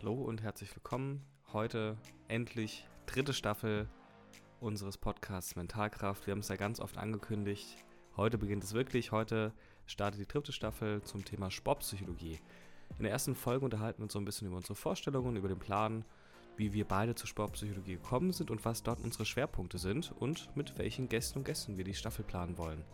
[0.00, 1.24] Hallo und herzlich willkommen.
[1.52, 1.96] Heute
[2.28, 3.88] endlich dritte Staffel
[4.60, 6.24] unseres Podcasts Mentalkraft.
[6.24, 7.84] Wir haben es ja ganz oft angekündigt.
[8.16, 9.10] Heute beginnt es wirklich.
[9.10, 9.52] Heute
[9.86, 12.38] startet die dritte Staffel zum Thema Sportpsychologie.
[12.96, 15.58] In der ersten Folge unterhalten wir uns so ein bisschen über unsere Vorstellungen, über den
[15.58, 16.04] Plan,
[16.56, 20.78] wie wir beide zur Sportpsychologie gekommen sind und was dort unsere Schwerpunkte sind und mit
[20.78, 22.84] welchen Gästen und Gästen wir die Staffel planen wollen.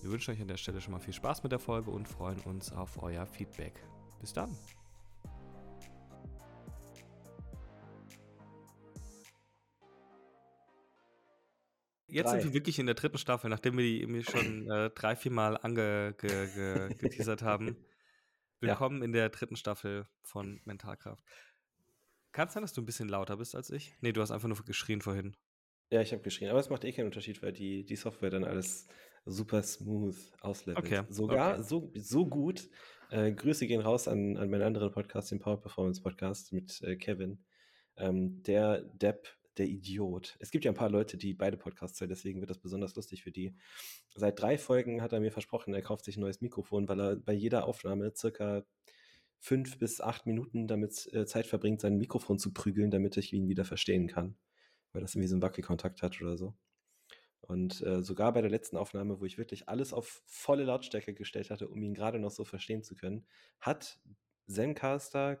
[0.00, 2.40] Wir wünschen euch an der Stelle schon mal viel Spaß mit der Folge und freuen
[2.40, 3.74] uns auf euer Feedback.
[4.18, 4.56] Bis dann!
[12.12, 12.40] Jetzt Drei.
[12.40, 15.32] sind wir wirklich in der dritten Staffel, nachdem wir die irgendwie schon äh, drei, vier
[15.32, 17.74] Mal angeteasert haben.
[18.60, 21.24] Willkommen in der dritten Staffel von Mentalkraft.
[22.32, 23.96] Kann es sein, dass du ein bisschen lauter bist als ich?
[24.02, 25.38] Nee, du hast einfach nur geschrien vorhin.
[25.90, 28.44] Ja, ich habe geschrien, aber es macht eh keinen Unterschied, weil die, die Software dann
[28.44, 28.88] alles
[29.24, 30.84] super smooth auslevelt.
[30.84, 31.62] Okay, Sogar okay.
[31.62, 32.68] so, so gut.
[33.10, 36.96] Äh, Grüße gehen raus an, an meinen anderen Podcast, den Power Performance Podcast mit äh,
[36.96, 37.42] Kevin.
[37.96, 40.36] Ähm, der Depp, der Idiot.
[40.40, 43.22] Es gibt ja ein paar Leute, die beide Podcasts hören, deswegen wird das besonders lustig
[43.22, 43.54] für die.
[44.14, 47.16] Seit drei Folgen hat er mir versprochen, er kauft sich ein neues Mikrofon, weil er
[47.16, 48.64] bei jeder Aufnahme circa
[49.38, 53.48] fünf bis acht Minuten damit äh, Zeit verbringt, sein Mikrofon zu prügeln, damit ich ihn
[53.48, 54.36] wieder verstehen kann.
[54.92, 56.54] Weil das irgendwie so einen Wackelkontakt hat oder so.
[57.40, 61.50] Und äh, sogar bei der letzten Aufnahme, wo ich wirklich alles auf volle Lautstärke gestellt
[61.50, 63.26] hatte, um ihn gerade noch so verstehen zu können,
[63.60, 64.00] hat
[64.46, 65.40] Zencaster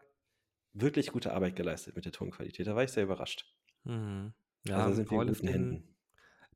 [0.72, 2.66] wirklich gute Arbeit geleistet mit der Tonqualität.
[2.66, 3.51] Da war ich sehr überrascht.
[3.84, 4.32] Mhm.
[4.64, 5.96] Ja, also sind wir in guten Händen.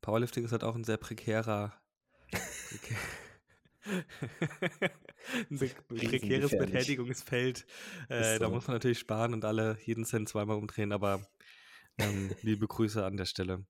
[0.01, 1.73] Powerlifting ist halt auch ein sehr prekärer.
[2.31, 2.97] prekär
[5.49, 6.51] ein pre prekäres.
[6.51, 7.65] Betätigungsfeld.
[8.09, 8.51] Äh, Ist Da so.
[8.53, 11.25] muss man natürlich sparen und alle jeden Cent zweimal umdrehen, aber
[11.97, 13.65] ähm, liebe Grüße an der Stelle.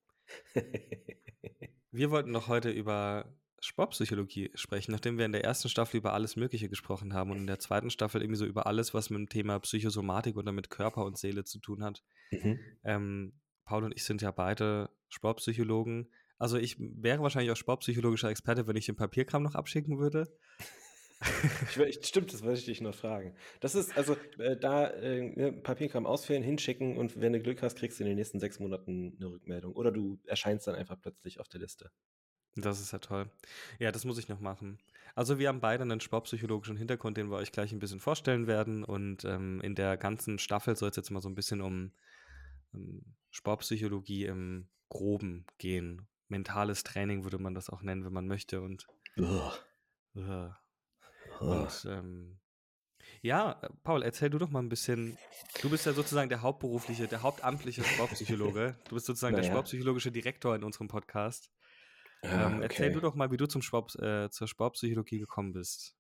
[1.92, 6.36] Wir wollten noch heute über Sportpsychologie sprechen, nachdem wir in der ersten Staffel über alles
[6.36, 9.30] Mögliche gesprochen haben und in der zweiten Staffel irgendwie so über alles, was mit dem
[9.30, 12.04] Thema Psychosomatik oder mit Körper und Seele zu tun hat.
[12.32, 12.60] Mhm.
[12.84, 13.34] Ähm,
[13.68, 16.10] Paul und ich sind ja beide Sportpsychologen.
[16.40, 20.28] Also ich wäre wahrscheinlich auch sportpsychologischer Experte, wenn ich den Papierkram noch abschicken würde.
[21.88, 23.34] Ich, stimmt, das wollte ich dich noch fragen.
[23.60, 27.78] Das ist, also, äh, da äh, ne, Papierkram ausfüllen, hinschicken und wenn du Glück hast,
[27.78, 29.74] kriegst du in den nächsten sechs Monaten eine Rückmeldung.
[29.74, 31.92] Oder du erscheinst dann einfach plötzlich auf der Liste.
[32.56, 33.32] Das ist ja toll.
[33.80, 34.80] Ja, das muss ich noch machen.
[35.16, 38.84] Also wir haben beide einen sportpsychologischen Hintergrund, den wir euch gleich ein bisschen vorstellen werden.
[38.84, 41.92] Und ähm, in der ganzen Staffel soll es jetzt mal so ein bisschen um
[42.74, 46.08] ähm, Sportpsychologie im Groben gehen.
[46.28, 48.62] Mentales Training würde man das auch nennen, wenn man möchte.
[48.62, 48.88] Und
[49.18, 49.54] Ugh.
[50.16, 50.56] Ugh.
[51.40, 52.40] Und ähm,
[53.22, 55.18] ja, Paul, erzähl du doch mal ein bisschen.
[55.62, 58.76] Du bist ja sozusagen der hauptberufliche, der hauptamtliche Sportpsychologe.
[58.90, 59.54] Du bist sozusagen der Naja.
[59.54, 61.52] sportpsychologische Direktor in unserem Podcast.
[62.24, 65.96] Ah, ähm, Erzähl du doch mal, wie du zum Sport, äh, zur Sportpsychologie gekommen bist.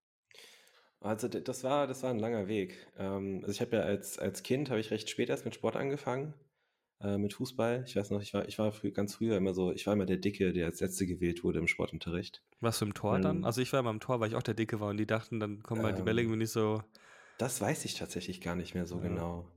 [0.99, 2.87] Also das war, das war ein langer Weg.
[2.97, 5.75] Ähm, also ich habe ja als, als Kind, habe ich recht spät erst mit Sport
[5.75, 6.33] angefangen,
[7.01, 7.83] äh, mit Fußball.
[7.87, 10.05] Ich weiß noch, ich war, ich war früh, ganz früher immer so, ich war immer
[10.05, 12.43] der Dicke, der als Letzte gewählt wurde im Sportunterricht.
[12.59, 13.43] Was für im Tor dann?
[13.43, 15.07] Ähm, Also ich war immer im Tor, weil ich auch der Dicke war und die
[15.07, 16.83] dachten, dann kommen halt die Ähm, Bälle irgendwie nicht so.
[17.37, 18.99] Das weiß ich tatsächlich gar nicht mehr so Ja.
[18.99, 19.51] genau.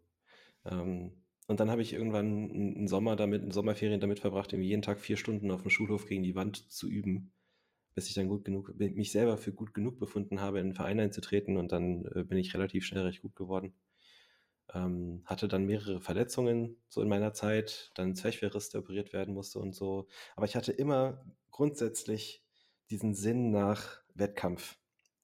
[0.66, 1.12] Ähm,
[1.48, 4.82] und dann habe ich irgendwann einen einen Sommer damit, einen Sommerferien damit verbracht, irgendwie jeden
[4.82, 7.32] Tag vier Stunden auf dem Schulhof gegen die Wand zu üben,
[7.94, 11.00] bis ich dann gut genug, mich selber für gut genug befunden habe, in einen Verein
[11.00, 13.74] einzutreten und dann äh, bin ich relativ schnell recht gut geworden.
[14.72, 19.58] Ähm, hatte dann mehrere Verletzungen so in meiner Zeit, dann Zwerchfellriss, der operiert werden musste
[19.58, 20.06] und so.
[20.36, 22.44] Aber ich hatte immer grundsätzlich
[22.90, 24.76] diesen Sinn nach Wettkampf.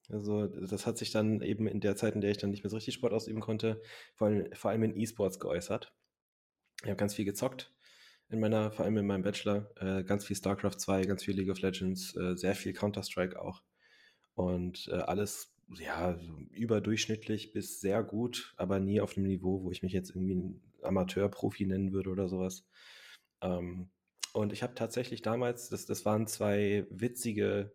[0.09, 2.69] Also das hat sich dann eben in der Zeit, in der ich dann nicht mehr
[2.69, 3.81] so richtig Sport ausüben konnte,
[4.15, 5.93] vor allem, vor allem in E-Sports geäußert.
[6.81, 7.73] Ich habe ganz viel gezockt
[8.29, 11.49] in meiner, vor allem in meinem Bachelor, äh, ganz viel StarCraft 2, ganz viel League
[11.49, 13.61] of Legends, äh, sehr viel Counter-Strike auch.
[14.33, 16.17] Und äh, alles, ja,
[16.51, 20.61] überdurchschnittlich bis sehr gut, aber nie auf einem Niveau, wo ich mich jetzt irgendwie ein
[20.81, 22.65] Amateur-Profi nennen würde oder sowas.
[23.41, 23.89] Ähm,
[24.33, 27.73] und ich habe tatsächlich damals, das, das waren zwei witzige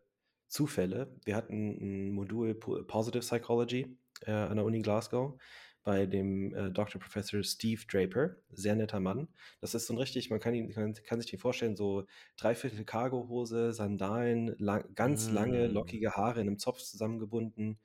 [0.49, 1.15] Zufälle.
[1.25, 5.41] Wir hatten ein Modul Po- Positive Psychology äh, an der Uni Glasgow
[5.85, 7.01] bei dem äh, Dr.
[7.01, 9.29] Professor Steve Draper, sehr netter Mann.
[9.61, 12.07] Das ist so ein richtig, man kann, ihn, kann, kann sich den vorstellen, so
[12.37, 15.35] dreiviertel Cargohose, Sandalen, lang, ganz Mm.
[15.35, 17.81] lange, lockige Haare in einem Zopf zusammengebunden,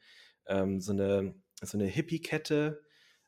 [0.47, 2.81] ähm, so eine, so eine Hippie-Kette,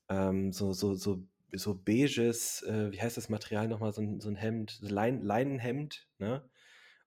[0.10, 1.24] ähm, so, so, so,
[1.54, 6.08] so beiges, äh, wie heißt das Material nochmal, so ein, so ein Hemd, Lein, Leinenhemd,
[6.20, 6.48] ne?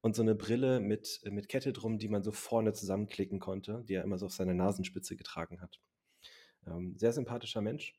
[0.00, 3.94] Und so eine Brille mit, mit Kette drum, die man so vorne zusammenklicken konnte, die
[3.94, 5.80] er immer so auf seiner Nasenspitze getragen hat.
[6.66, 7.94] Ähm, sehr sympathischer Mensch.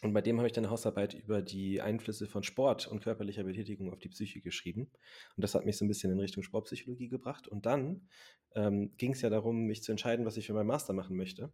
[0.00, 3.42] Und bei dem habe ich dann eine Hausarbeit über die Einflüsse von Sport und körperlicher
[3.42, 4.90] Betätigung auf die Psyche geschrieben.
[5.36, 7.48] Und das hat mich so ein bisschen in Richtung Sportpsychologie gebracht.
[7.48, 8.08] Und dann
[8.54, 11.52] ähm, ging es ja darum, mich zu entscheiden, was ich für meinen Master machen möchte.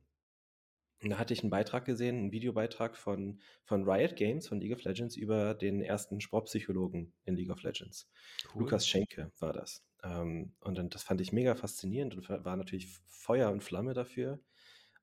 [1.02, 4.74] Und da hatte ich einen Beitrag gesehen, einen Videobeitrag von, von Riot Games, von League
[4.74, 8.10] of Legends, über den ersten Sportpsychologen in League of Legends.
[8.54, 8.62] Cool.
[8.62, 9.84] Lukas Schenke war das.
[10.02, 14.40] Ähm, und dann, das fand ich mega faszinierend und war natürlich Feuer und Flamme dafür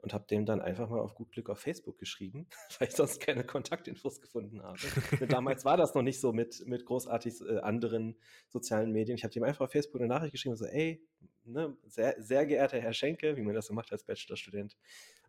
[0.02, 2.48] und habe dem dann einfach mal auf gut Glück auf Facebook geschrieben,
[2.80, 4.80] weil ich sonst keine Kontaktinfos gefunden habe.
[5.28, 8.18] damals war das noch nicht so mit, mit großartig äh, anderen
[8.50, 9.18] sozialen Medien.
[9.18, 11.06] Ich habe dem einfach auf Facebook eine Nachricht geschrieben so, ey,
[11.44, 14.78] ne, sehr, sehr geehrter Herr Schenke, wie man das so macht als Bachelorstudent,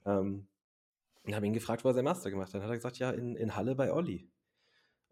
[0.07, 0.49] ähm,
[1.25, 2.55] und habe ihn gefragt, wo er sein Master gemacht hat.
[2.55, 4.29] Dann hat er gesagt, ja, in, in Halle bei Olli.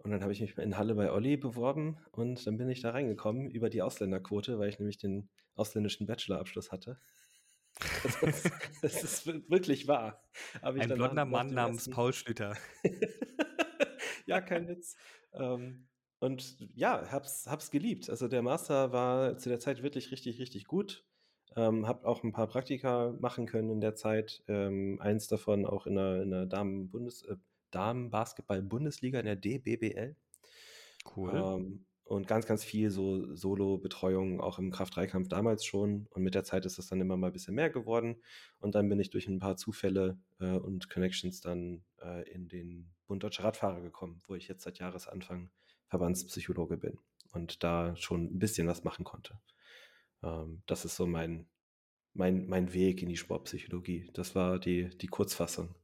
[0.02, 2.90] Und dann habe ich mich in Halle bei Olli beworben und dann bin ich da
[2.90, 6.98] reingekommen über die Ausländerquote, weil ich nämlich den ausländischen Bachelorabschluss hatte.
[8.02, 8.50] Das ist,
[8.82, 10.22] das ist wirklich wahr.
[10.62, 12.56] Ein blonder Mann namens Paul Schlüter.
[14.26, 14.96] ja, kein Witz.
[15.32, 15.88] Ähm,
[16.18, 18.10] und ja, hab's, hab's geliebt.
[18.10, 21.04] Also der Master war zu der Zeit wirklich richtig, richtig gut.
[21.56, 24.44] Ähm, habe auch ein paar Praktika machen können in der Zeit.
[24.46, 27.36] Ähm, eins davon auch in der, in der Damen-Bundes- äh,
[27.70, 30.16] Damen-Basketball-Bundesliga, in der DBBL.
[31.16, 31.30] Cool.
[31.34, 36.08] Ähm, und ganz, ganz viel so Solo-Betreuung auch im Kraft-3-Kampf damals schon.
[36.10, 38.20] Und mit der Zeit ist das dann immer mal ein bisschen mehr geworden.
[38.58, 42.90] Und dann bin ich durch ein paar Zufälle äh, und Connections dann äh, in den
[43.06, 45.50] Bund Deutscher Radfahrer gekommen, wo ich jetzt seit Jahresanfang
[45.86, 46.98] Verbandspsychologe bin
[47.30, 49.38] und da schon ein bisschen was machen konnte.
[50.24, 51.46] Ähm, das ist so mein,
[52.12, 54.10] mein, mein Weg in die Sportpsychologie.
[54.14, 55.76] Das war die, die Kurzfassung.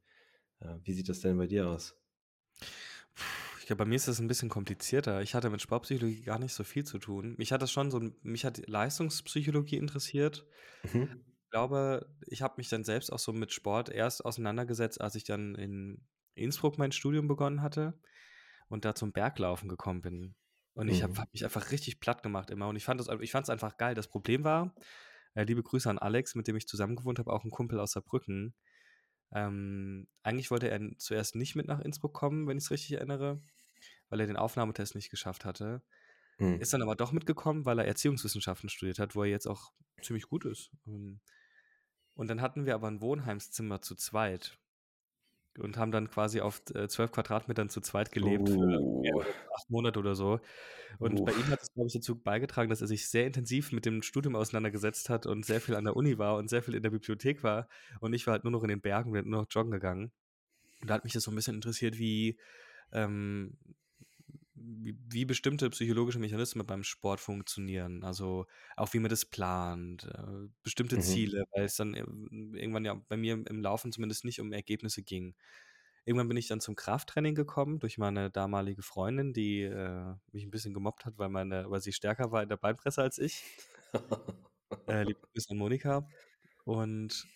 [0.59, 1.95] Äh, wie sieht das denn bei dir aus?
[3.67, 5.21] Ich glaube, bei mir ist das ein bisschen komplizierter.
[5.21, 7.35] Ich hatte mit Sportpsychologie gar nicht so viel zu tun.
[7.37, 10.45] Mich hat das schon so, mich hat Leistungspsychologie interessiert.
[10.93, 11.25] Mhm.
[11.43, 15.25] Ich glaube, ich habe mich dann selbst auch so mit Sport erst auseinandergesetzt, als ich
[15.25, 17.99] dann in Innsbruck mein Studium begonnen hatte
[18.69, 20.35] und da zum Berglaufen gekommen bin.
[20.73, 21.17] Und ich habe mhm.
[21.17, 22.69] hab mich einfach richtig platt gemacht immer.
[22.69, 23.95] Und ich fand es einfach geil.
[23.95, 24.75] Das Problem war,
[25.33, 27.91] äh, liebe Grüße an Alex, mit dem ich zusammen gewohnt habe, auch ein Kumpel aus
[27.91, 28.55] Saarbrücken.
[29.31, 33.41] Ähm, eigentlich wollte er zuerst nicht mit nach Innsbruck kommen, wenn ich es richtig erinnere,
[34.09, 35.81] weil er den Aufnahmetest nicht geschafft hatte.
[36.37, 36.59] Mhm.
[36.59, 39.71] Ist dann aber doch mitgekommen, weil er Erziehungswissenschaften studiert hat, wo er jetzt auch
[40.01, 40.71] ziemlich gut ist.
[40.85, 41.19] Ähm,
[42.15, 44.57] und dann hatten wir aber ein Wohnheimszimmer zu zweit
[45.57, 49.03] und haben dann quasi auf äh, zwölf Quadratmetern zu zweit gelebt oh.
[49.03, 49.25] für
[49.55, 50.39] acht Monate oder so.
[50.99, 51.25] Und oh.
[51.25, 54.01] bei ihm hat es, glaube ich, dazu beigetragen, dass er sich sehr intensiv mit dem
[54.01, 56.91] Studium auseinandergesetzt hat und sehr viel an der Uni war und sehr viel in der
[56.91, 57.67] Bibliothek war.
[57.99, 60.11] Und ich war halt nur noch in den Bergen, bin nur noch joggen gegangen.
[60.81, 62.37] Und da hat mich das so ein bisschen interessiert, wie
[62.91, 63.57] ähm,
[64.59, 68.03] wie, wie, bestimmte psychologische Mechanismen beim Sport funktionieren.
[68.03, 68.45] Also
[68.75, 71.01] auch wie man das plant, äh, bestimmte mhm.
[71.01, 75.35] Ziele, weil es dann irgendwann ja bei mir im Laufen zumindest nicht um Ergebnisse ging.
[76.05, 80.51] Irgendwann bin ich dann zum Krafttraining gekommen durch meine damalige Freundin, die äh, mich ein
[80.51, 83.43] bisschen gemobbt hat, weil, meine, weil sie stärker war in der Beinpresse als ich.
[84.87, 86.07] äh, liebe Grüße an Monika.
[86.63, 87.27] Und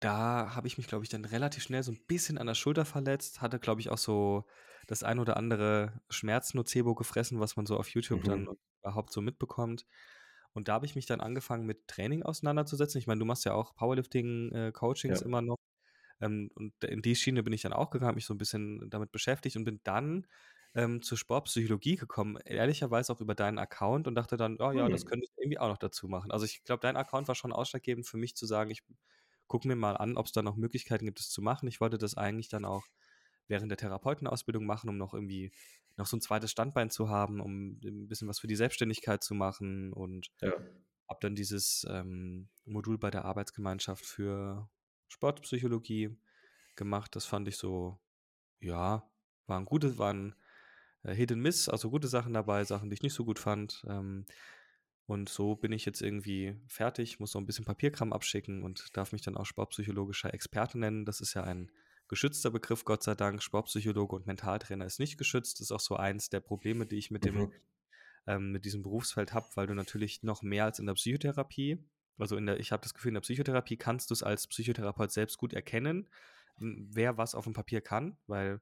[0.00, 2.84] da habe ich mich, glaube ich, dann relativ schnell so ein bisschen an der Schulter
[2.84, 4.44] verletzt, hatte, glaube ich, auch so
[4.86, 8.28] das ein oder andere Schmerznocebo gefressen, was man so auf YouTube mhm.
[8.28, 8.48] dann
[8.80, 9.86] überhaupt so mitbekommt.
[10.54, 12.98] Und da habe ich mich dann angefangen mit Training auseinanderzusetzen.
[12.98, 15.26] Ich meine, du machst ja auch Powerlifting-Coachings äh, ja.
[15.26, 15.58] immer noch.
[16.20, 18.88] Ähm, und in die Schiene bin ich dann auch gegangen, habe mich so ein bisschen
[18.90, 20.26] damit beschäftigt und bin dann
[20.74, 22.38] ähm, zur Sportpsychologie gekommen.
[22.44, 24.92] Ehrlicherweise auch über deinen Account und dachte dann, oh ja, mhm.
[24.92, 26.30] das könnte ich irgendwie auch noch dazu machen.
[26.30, 28.82] Also ich glaube, dein Account war schon ausschlaggebend für mich zu sagen, ich
[29.46, 31.68] gucke mir mal an, ob es da noch Möglichkeiten gibt, es zu machen.
[31.68, 32.86] Ich wollte das eigentlich dann auch
[33.48, 35.52] während der Therapeutenausbildung machen, um noch irgendwie
[35.96, 39.34] noch so ein zweites Standbein zu haben, um ein bisschen was für die Selbstständigkeit zu
[39.34, 40.52] machen und ja.
[41.08, 44.68] habe dann dieses ähm, Modul bei der Arbeitsgemeinschaft für
[45.08, 46.16] Sportpsychologie
[46.76, 47.14] gemacht.
[47.14, 47.98] Das fand ich so,
[48.60, 49.08] ja,
[49.46, 50.34] waren gute, waren
[51.02, 53.84] äh, Hidden Miss, also gute Sachen dabei, Sachen, die ich nicht so gut fand.
[53.86, 54.24] Ähm,
[55.06, 59.12] und so bin ich jetzt irgendwie fertig, muss noch ein bisschen Papierkram abschicken und darf
[59.12, 61.04] mich dann auch sportpsychologischer Experte nennen.
[61.04, 61.70] Das ist ja ein
[62.12, 63.42] geschützter Begriff, Gott sei Dank.
[63.42, 65.54] Sportpsychologe und Mentaltrainer ist nicht geschützt.
[65.54, 67.52] Das ist auch so eins der Probleme, die ich mit, dem, mhm.
[68.26, 71.82] ähm, mit diesem Berufsfeld habe, weil du natürlich noch mehr als in der Psychotherapie,
[72.18, 75.10] also in der, ich habe das Gefühl, in der Psychotherapie kannst du es als Psychotherapeut
[75.10, 76.06] selbst gut erkennen,
[76.58, 78.60] wer was auf dem Papier kann, weil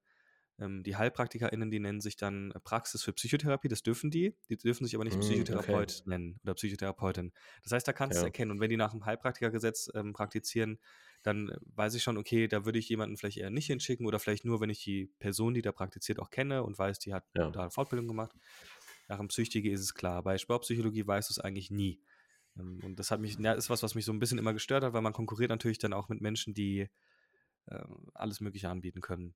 [0.61, 4.37] ähm, die HeilpraktikerInnen, die nennen sich dann Praxis für Psychotherapie, das dürfen die.
[4.49, 6.11] Die dürfen sich aber nicht mm, Psychotherapeut okay.
[6.11, 7.33] nennen oder Psychotherapeutin.
[7.65, 8.23] Das heißt, da kannst du ja.
[8.23, 8.53] es erkennen.
[8.53, 10.79] Und wenn die nach dem Heilpraktikergesetz ähm, praktizieren,
[11.23, 14.45] dann weiß ich schon, okay, da würde ich jemanden vielleicht eher nicht hinschicken oder vielleicht
[14.45, 17.51] nur, wenn ich die Person, die da praktiziert, auch kenne und weiß, die hat ja.
[17.51, 18.35] da eine Fortbildung gemacht.
[19.09, 20.23] Nach dem Psychologie ist es klar.
[20.23, 22.01] Bei Sportpsychologie weißt du es eigentlich nie.
[22.59, 24.85] Ähm, und das hat mich, ja, ist was, was mich so ein bisschen immer gestört
[24.85, 26.89] hat, weil man konkurriert natürlich dann auch mit Menschen, die
[27.67, 27.85] äh,
[28.15, 29.35] alles Mögliche anbieten können.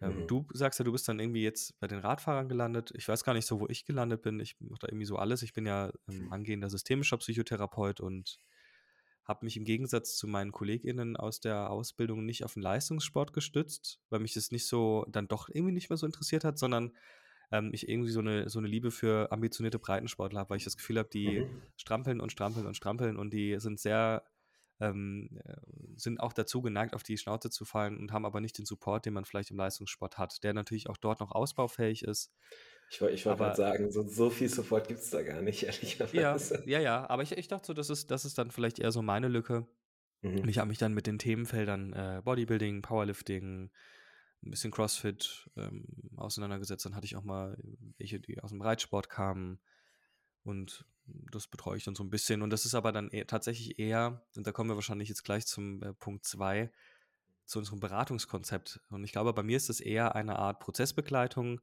[0.00, 0.26] Ähm, mhm.
[0.28, 2.92] Du sagst ja, du bist dann irgendwie jetzt bei den Radfahrern gelandet.
[2.94, 4.40] Ich weiß gar nicht so, wo ich gelandet bin.
[4.40, 5.42] Ich mache da irgendwie so alles.
[5.42, 8.38] Ich bin ja ähm, angehender systemischer Psychotherapeut und
[9.24, 14.00] habe mich im Gegensatz zu meinen KollegInnen aus der Ausbildung nicht auf den Leistungssport gestützt,
[14.10, 16.92] weil mich das nicht so dann doch irgendwie nicht mehr so interessiert hat, sondern
[17.52, 20.76] ähm, ich irgendwie so eine, so eine Liebe für ambitionierte Breitensportler habe, weil ich das
[20.76, 21.62] Gefühl habe, die mhm.
[21.76, 24.24] strampeln und strampeln und strampeln und die sind sehr,
[24.80, 25.56] ähm, äh,
[25.96, 29.06] sind auch dazu geneigt, auf die Schnauze zu fallen und haben aber nicht den Support,
[29.06, 32.32] den man vielleicht im Leistungssport hat, der natürlich auch dort noch ausbaufähig ist.
[32.92, 36.62] Ich, wollte wollt gerade sagen, so, so, viel Support gibt es da gar nicht, ehrlicherweise.
[36.66, 38.90] Ja, ja, ja, aber ich, ich dachte so, das ist, das ist dann vielleicht eher
[38.90, 39.66] so meine Lücke.
[40.22, 40.40] Mhm.
[40.40, 43.70] Und ich habe mich dann mit den Themenfeldern äh, Bodybuilding, Powerlifting,
[44.42, 46.84] ein bisschen CrossFit ähm, auseinandergesetzt.
[46.84, 47.56] Dann hatte ich auch mal
[47.98, 49.60] welche, die aus dem Reitsport kamen.
[50.42, 50.84] Und
[51.30, 52.42] das betreue ich dann so ein bisschen.
[52.42, 55.46] Und das ist aber dann eher, tatsächlich eher, und da kommen wir wahrscheinlich jetzt gleich
[55.46, 56.72] zum äh, Punkt 2,
[57.44, 58.80] zu unserem Beratungskonzept.
[58.90, 61.60] Und ich glaube, bei mir ist es eher eine Art Prozessbegleitung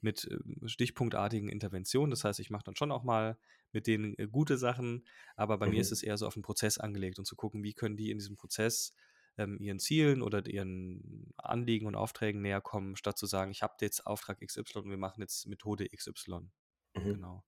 [0.00, 2.10] mit äh, stichpunktartigen Interventionen.
[2.10, 3.38] Das heißt, ich mache dann schon auch mal
[3.72, 5.72] mit denen äh, gute Sachen, aber bei mhm.
[5.72, 8.10] mir ist es eher so auf den Prozess angelegt und zu gucken, wie können die
[8.10, 8.94] in diesem Prozess
[9.38, 13.74] ähm, ihren Zielen oder ihren Anliegen und Aufträgen näher kommen, statt zu sagen, ich habe
[13.80, 16.50] jetzt Auftrag XY und wir machen jetzt Methode XY.
[16.94, 17.04] Mhm.
[17.04, 17.44] Genau.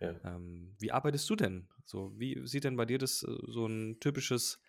[0.00, 0.20] Ja.
[0.24, 1.68] Ähm, wie arbeitest du denn?
[1.84, 4.60] So, wie sieht denn bei dir das äh, so ein typisches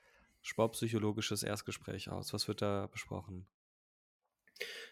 [0.42, 2.34] sportpsychologisches Erstgespräch aus?
[2.34, 3.48] Was wird da besprochen?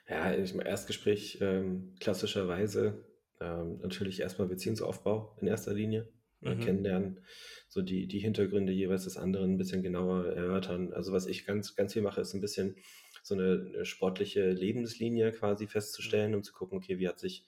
[0.07, 3.03] Ja, im Erstgespräch ähm, klassischerweise
[3.41, 6.07] ähm, natürlich erstmal Beziehungsaufbau in erster Linie
[6.41, 6.59] mhm.
[6.59, 7.19] kennenlernen,
[7.67, 10.93] so die, die Hintergründe jeweils des anderen ein bisschen genauer erörtern.
[10.93, 12.75] Also was ich ganz, ganz viel mache, ist ein bisschen
[13.23, 16.37] so eine, eine sportliche Lebenslinie quasi festzustellen, mhm.
[16.37, 17.45] um zu gucken, okay, wie hat sich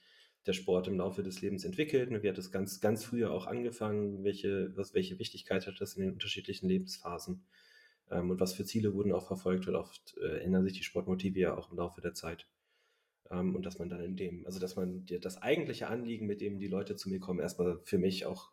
[0.47, 3.47] der Sport im Laufe des Lebens entwickelt und wie hat es ganz, ganz früher auch
[3.47, 7.43] angefangen, welche, was, welche Wichtigkeit hat das in den unterschiedlichen Lebensphasen
[8.11, 11.39] ähm, und was für Ziele wurden auch verfolgt und oft äh, ändern sich die Sportmotive
[11.39, 12.47] ja auch im Laufe der Zeit.
[13.29, 16.41] Ähm, und dass man dann in dem, also dass man dir das eigentliche Anliegen, mit
[16.41, 18.51] dem die Leute zu mir kommen, erstmal für mich auch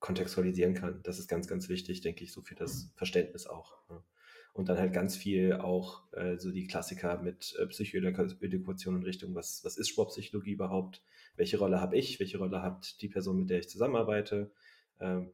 [0.00, 1.00] kontextualisieren kann.
[1.02, 3.78] Das ist ganz, ganz wichtig, denke ich, so für das Verständnis auch.
[3.90, 4.02] Ja.
[4.52, 9.34] Und dann halt ganz viel auch äh, so die Klassiker mit äh, Psychoedukation in Richtung,
[9.34, 11.02] was, was ist Sportpsychologie überhaupt?
[11.36, 12.18] Welche Rolle habe ich?
[12.18, 14.50] Welche Rolle hat die Person, mit der ich zusammenarbeite?
[14.98, 15.32] Ähm,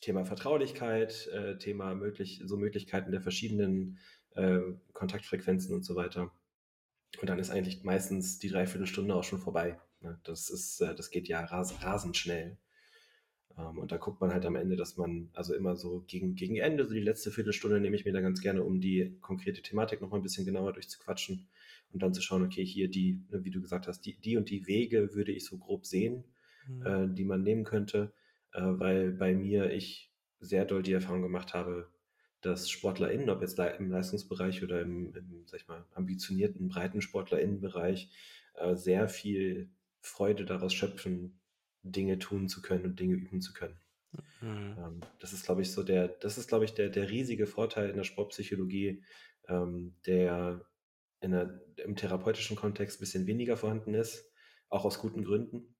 [0.00, 3.98] Thema Vertraulichkeit, äh, Thema möglich, so Möglichkeiten der verschiedenen
[4.34, 4.60] äh,
[4.92, 6.30] Kontaktfrequenzen und so weiter.
[7.20, 9.80] Und dann ist eigentlich meistens die Dreiviertelstunde auch schon vorbei.
[10.00, 10.20] Ne?
[10.24, 12.58] Das ist, äh, das geht ja ras rasend schnell.
[13.56, 16.56] Ähm, und da guckt man halt am Ende, dass man, also immer so gegen, gegen
[16.56, 20.00] Ende, so die letzte Viertelstunde nehme ich mir da ganz gerne, um die konkrete Thematik
[20.00, 21.48] nochmal ein bisschen genauer durchzuquatschen
[21.92, 24.50] und dann zu schauen, okay, hier die, ne, wie du gesagt hast, die, die und
[24.50, 26.24] die Wege würde ich so grob sehen,
[26.68, 26.86] mhm.
[26.86, 28.12] äh, die man nehmen könnte,
[28.52, 31.88] äh, weil bei mir ich sehr doll die Erfahrung gemacht habe,
[32.40, 38.10] dass SportlerInnen, ob jetzt im Leistungsbereich oder im, im sag ich mal, ambitionierten breiten SportlerInnenbereich,
[38.54, 41.40] äh, sehr viel Freude daraus schöpfen,
[41.82, 43.78] Dinge tun zu können und Dinge üben zu können.
[44.40, 44.76] Mhm.
[44.78, 47.90] Ähm, das ist, glaube ich, so der, das ist, glaube ich, der, der riesige Vorteil
[47.90, 49.02] in der Sportpsychologie,
[49.48, 50.64] ähm, der
[51.20, 54.30] in der, im therapeutischen Kontext ein bisschen weniger vorhanden ist,
[54.68, 55.74] auch aus guten Gründen.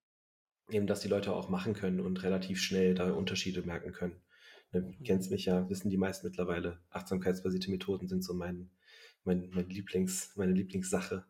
[0.71, 4.21] Eben, dass die Leute auch machen können und relativ schnell da Unterschiede merken können.
[4.73, 6.79] Ne, du kennst mich ja, wissen die meisten mittlerweile.
[6.91, 8.71] Achtsamkeitsbasierte Methoden sind so mein,
[9.25, 11.25] mein, mein Lieblings, meine Lieblingssache.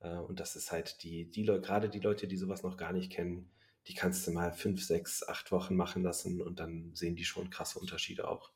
[0.00, 3.12] Äh, und das ist halt die, die gerade die Leute, die sowas noch gar nicht
[3.12, 3.50] kennen,
[3.86, 7.50] die kannst du mal fünf, sechs, acht Wochen machen lassen und dann sehen die schon
[7.50, 8.52] krasse Unterschiede auch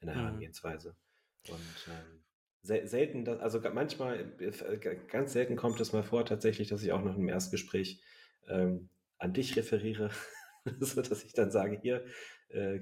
[0.00, 0.20] in der mhm.
[0.20, 0.96] Herangehensweise.
[1.48, 2.22] Und ähm,
[2.62, 7.02] selten, das, also manchmal, äh, ganz selten kommt es mal vor tatsächlich, dass ich auch
[7.02, 8.00] noch im Erstgespräch
[8.48, 10.10] ähm, an dich referiere,
[10.80, 12.04] so dass ich dann sage, hier
[12.48, 12.80] äh,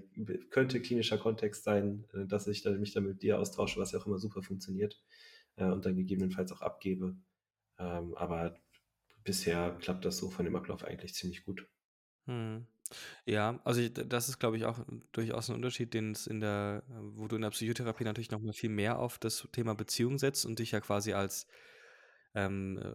[0.50, 3.99] könnte klinischer Kontext sein, äh, dass ich dann mich dann mit dir austausche, was ja
[3.99, 5.02] auch immer super funktioniert
[5.57, 7.16] äh, und dann gegebenenfalls auch abgebe.
[7.78, 8.57] Ähm, aber
[9.25, 11.66] bisher klappt das so von dem Ablauf eigentlich ziemlich gut.
[12.26, 12.66] Hm.
[13.25, 14.78] Ja, also ich, das ist, glaube ich, auch
[15.11, 18.52] durchaus ein Unterschied, den es in der, wo du in der Psychotherapie natürlich noch mal
[18.52, 21.49] viel mehr auf das Thema Beziehung setzt und dich ja quasi als
[22.35, 22.93] ähm, äh,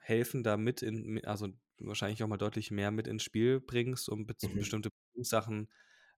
[0.00, 4.34] helfender mit in, also wahrscheinlich auch mal deutlich mehr mit ins Spiel bringst, um be
[4.42, 4.58] mhm.
[4.58, 5.68] bestimmte Sachen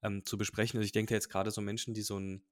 [0.02, 0.79] ähm, zu besprechen.
[0.79, 2.43] Also ich denke jetzt gerade so Menschen, die so ein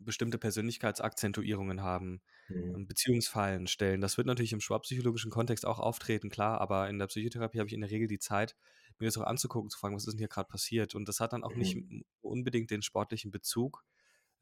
[0.00, 2.74] bestimmte Persönlichkeitsakzentuierungen haben, mhm.
[2.74, 4.00] Ähm, Beziehungsfallen stellen.
[4.00, 7.74] Das wird natürlich im schwabpsychologischen Kontext auch auftreten, klar, aber in der Psychotherapie habe ich
[7.74, 8.56] in der Regel die Zeit,
[8.98, 10.94] mir das auch anzugucken, zu fragen, was ist denn hier gerade passiert?
[10.94, 11.58] Und das hat dann auch mhm.
[11.58, 11.78] nicht
[12.22, 13.84] unbedingt den sportlichen Bezug,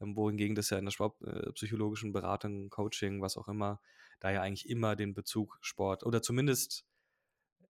[0.01, 3.81] ähm, wohingegen das ja in der sportpsychologischen äh, Beratung, Coaching, was auch immer,
[4.19, 6.85] da ja eigentlich immer den Bezug Sport oder zumindest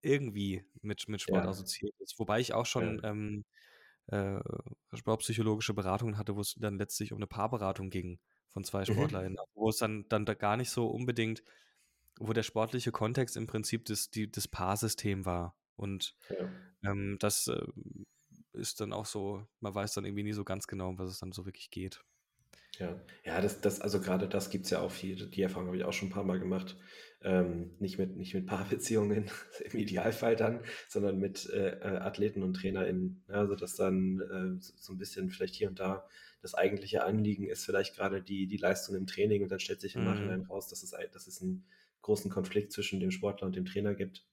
[0.02, 1.50] irgendwie mit, mit Sport ja.
[1.50, 2.20] assoziiert ist.
[2.20, 3.10] Wobei ich auch schon ja.
[3.10, 3.46] ähm,
[4.08, 4.40] äh,
[4.94, 8.86] sportpsychologische Beratungen hatte, wo es dann letztlich um eine Paarberatung ging von zwei.
[8.86, 9.52] SportlerInnen, mhm.
[9.54, 11.44] wo es dann, dann da gar nicht so unbedingt,
[12.20, 15.56] wo der sportliche Kontext im Prinzip das, die, das Paarsystem war.
[15.76, 16.50] Und ja.
[16.90, 17.66] ähm, das äh,
[18.54, 21.20] ist dann auch so, man weiß dann irgendwie nie so ganz genau, um was es
[21.20, 22.04] dann so wirklich geht.
[22.80, 25.28] Ja, ja, das, das, also gerade das gibt es ja auch viel.
[25.30, 26.78] Die Erfahrung habe ich auch schon ein paar Mal gemacht.
[27.22, 29.32] Ähm, nicht mit, nicht mit Paarbeziehungen
[29.72, 33.24] im Idealfall dann, sondern mit äh, äh Athleten und TrainerInnen.
[33.28, 36.08] Also, dass dann äh, so ein bisschen vielleicht hier und da
[36.42, 39.96] das eigentliche Anliegen ist, vielleicht gerade die, die Leistung im Training und dann stellt sich
[39.96, 40.08] im mhm.
[40.08, 41.66] Nachhinein raus, dass es, dass es einen
[42.02, 44.24] großen Konflikt zwischen dem Sportler und dem Trainer gibt,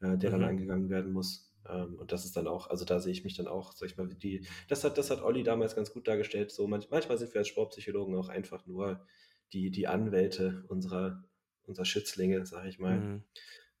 [0.00, 0.40] äh, der mhm.
[0.40, 1.54] dann angegangen werden muss.
[1.68, 3.96] Ähm, und das ist dann auch, also da sehe ich mich dann auch, sag ich
[3.96, 6.50] mal, die, das hat, das hat Olli damals ganz gut dargestellt.
[6.50, 9.06] So manch, manchmal sind wir als Sportpsychologen auch einfach nur
[9.52, 11.24] die, die Anwälte unserer,
[11.64, 12.98] unserer Schützlinge, sag ich mal.
[12.98, 13.24] Mhm.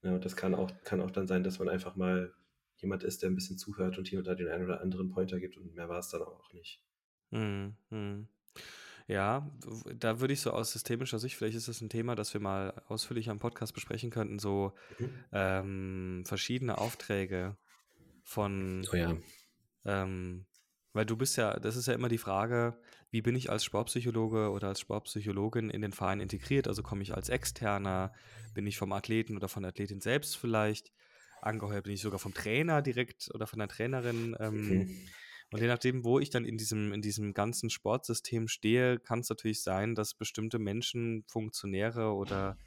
[0.02, 2.32] Ja, und das kann auch, kann auch dann sein, dass man einfach mal
[2.76, 5.40] jemand ist, der ein bisschen zuhört und hier und da den einen oder anderen Pointer
[5.40, 6.82] gibt und mehr war es dann auch nicht.
[7.30, 7.76] Mhm.
[7.90, 8.28] mhm.
[9.08, 9.48] Ja,
[9.94, 12.82] da würde ich so aus systemischer Sicht, vielleicht ist das ein Thema, das wir mal
[12.88, 15.10] ausführlich am Podcast besprechen könnten, so mhm.
[15.30, 17.56] ähm, verschiedene Aufträge
[18.26, 19.16] von, oh ja.
[19.84, 20.46] ähm,
[20.92, 22.76] weil du bist ja, das ist ja immer die Frage,
[23.12, 26.66] wie bin ich als Sportpsychologe oder als Sportpsychologin in den Verein integriert?
[26.66, 28.12] Also komme ich als Externer,
[28.52, 30.92] bin ich vom Athleten oder von der Athletin selbst vielleicht
[31.40, 34.36] angeheuert, bin ich sogar vom Trainer direkt oder von der Trainerin.
[34.40, 35.08] Ähm, mhm.
[35.52, 39.28] Und je nachdem, wo ich dann in diesem, in diesem ganzen Sportsystem stehe, kann es
[39.28, 42.58] natürlich sein, dass bestimmte Menschen, Funktionäre oder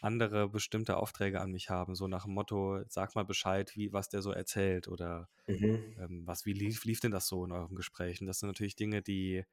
[0.00, 4.08] andere bestimmte Aufträge an mich haben, so nach dem Motto, sag mal Bescheid, wie, was
[4.08, 5.94] der so erzählt oder mhm.
[5.98, 8.26] ähm, was, wie lief, lief denn das so in euren Gesprächen?
[8.26, 9.44] Das sind natürlich Dinge, die,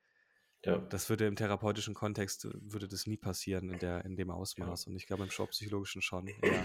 [0.65, 0.77] ja.
[0.77, 4.85] das würde im therapeutischen Kontext, äh, würde das nie passieren in, der, in dem Ausmaß
[4.85, 4.91] ja.
[4.91, 6.63] und ich glaube im Shop-psychologischen schon, ja.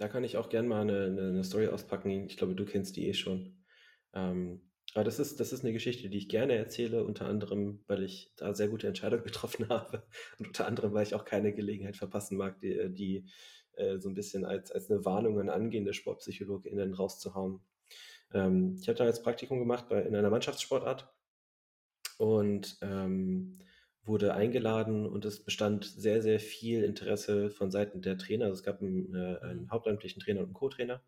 [0.00, 2.24] Da kann ich auch gerne mal eine, eine, Story auspacken.
[2.26, 3.62] Ich glaube, du kennst die eh schon.
[4.14, 4.62] Ähm,
[4.94, 8.32] aber das ist, das ist eine Geschichte, die ich gerne erzähle, unter anderem, weil ich
[8.36, 10.02] da sehr gute Entscheidungen getroffen habe
[10.38, 13.24] und unter anderem, weil ich auch keine Gelegenheit verpassen mag, die, äh, die
[13.76, 17.60] äh, so ein bisschen als, als eine Warnung an angehende SportpsychologInnen rauszuhauen.
[18.32, 21.12] Ähm, ich habe da jetzt Praktikum gemacht bei, in einer Mannschaftssportart
[22.18, 23.58] und ähm,
[24.04, 28.46] wurde eingeladen und es bestand sehr, sehr viel Interesse von Seiten der Trainer.
[28.46, 31.02] Also es gab einen, äh, einen hauptamtlichen Trainer und einen Co-Trainer.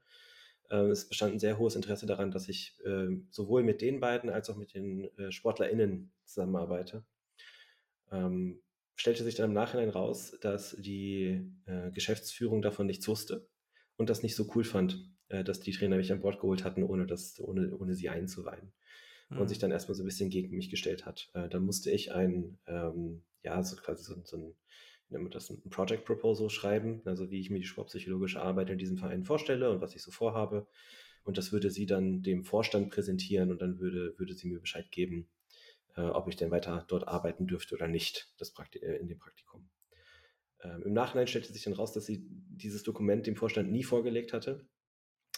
[0.70, 4.30] Äh, es bestand ein sehr hohes Interesse daran, dass ich äh, sowohl mit den beiden
[4.30, 7.04] als auch mit den äh, SportlerInnen zusammenarbeite.
[8.10, 8.62] Ähm,
[8.96, 13.48] stellte sich dann im Nachhinein raus, dass die äh, Geschäftsführung davon nichts wusste
[13.96, 17.06] und das nicht so cool fand, dass die Trainer mich an Bord geholt hatten, ohne,
[17.06, 18.74] das, ohne, ohne sie einzuweihen.
[19.30, 19.38] Mhm.
[19.38, 21.30] Und sich dann erstmal so ein bisschen gegen mich gestellt hat.
[21.32, 24.54] Dann musste ich ein, ähm, ja, so quasi so, so ein
[25.20, 28.96] wir das ein Project Proposal schreiben, also wie ich mir die sportpsychologische Arbeit in diesem
[28.96, 30.66] Verein vorstelle und was ich so vorhabe.
[31.24, 34.90] Und das würde sie dann dem Vorstand präsentieren und dann würde, würde sie mir Bescheid
[34.90, 35.28] geben,
[35.96, 39.18] äh, ob ich denn weiter dort arbeiten dürfte oder nicht, das Prakti äh, in dem
[39.18, 39.68] Praktikum.
[40.62, 44.32] Ähm, Im Nachhinein stellte sich dann raus, dass sie dieses Dokument dem Vorstand nie vorgelegt
[44.32, 44.66] hatte,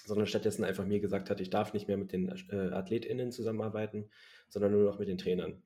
[0.06, 4.10] sondern stattdessen einfach mir gesagt hat, ich darf nicht mehr mit den äh, AthletInnen zusammenarbeiten,
[4.48, 5.62] sondern nur noch mit den Trainern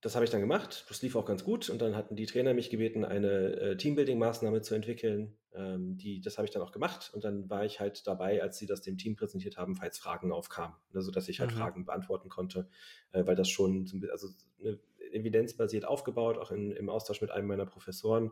[0.00, 0.84] das habe ich dann gemacht.
[0.88, 1.70] Das lief auch ganz gut.
[1.70, 5.36] Und dann hatten die Trainer mich gebeten, eine äh, Teambuilding-Maßnahme zu entwickeln.
[5.52, 7.10] Ähm, die, das habe ich dann auch gemacht.
[7.12, 10.30] Und dann war ich halt dabei, als sie das dem Team präsentiert haben, falls Fragen
[10.30, 10.76] aufkamen.
[10.94, 11.56] Also, dass ich halt mhm.
[11.56, 12.68] Fragen beantworten konnte,
[13.12, 14.28] äh, weil das schon, also
[14.60, 14.78] eine
[15.10, 18.30] evidenzbasiert aufgebaut, auch in, im Austausch mit einem meiner Professoren,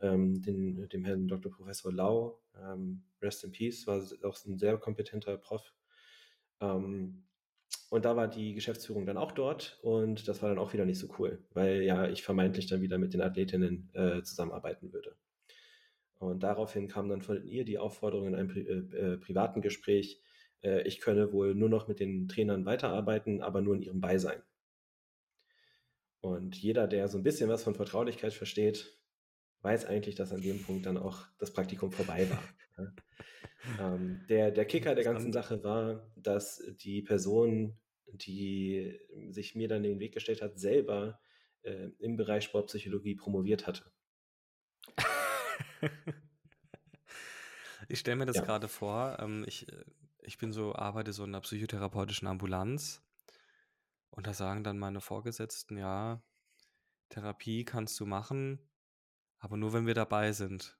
[0.00, 1.50] ähm, den, dem Herrn Dr.
[1.50, 2.40] Professor Lau.
[2.56, 5.74] Ähm, Rest in Peace, war auch ein sehr kompetenter Prof.
[6.60, 7.24] Ähm,
[7.90, 10.98] und da war die Geschäftsführung dann auch dort und das war dann auch wieder nicht
[10.98, 15.16] so cool, weil ja ich vermeintlich dann wieder mit den Athletinnen äh, zusammenarbeiten würde.
[16.18, 20.20] Und daraufhin kam dann von ihr die Aufforderung in einem Pri äh, äh, privaten Gespräch,
[20.62, 24.42] äh, ich könne wohl nur noch mit den Trainern weiterarbeiten, aber nur in ihrem Beisein.
[26.20, 28.99] Und jeder, der so ein bisschen was von Vertraulichkeit versteht,
[29.62, 32.42] weiß eigentlich, dass an dem Punkt dann auch das Praktikum vorbei war.
[33.78, 39.82] ähm, der, der Kicker der ganzen Sache war, dass die Person, die sich mir dann
[39.82, 41.20] den Weg gestellt hat, selber
[41.62, 43.84] äh, im Bereich Sportpsychologie promoviert hatte.
[47.88, 48.44] ich stelle mir das ja.
[48.44, 49.18] gerade vor.
[49.20, 49.84] Ähm, ich, äh,
[50.22, 53.02] ich bin so, arbeite so in einer psychotherapeutischen Ambulanz
[54.10, 56.22] und da sagen dann meine Vorgesetzten, ja,
[57.08, 58.58] Therapie kannst du machen,
[59.40, 60.76] aber nur wenn wir dabei sind.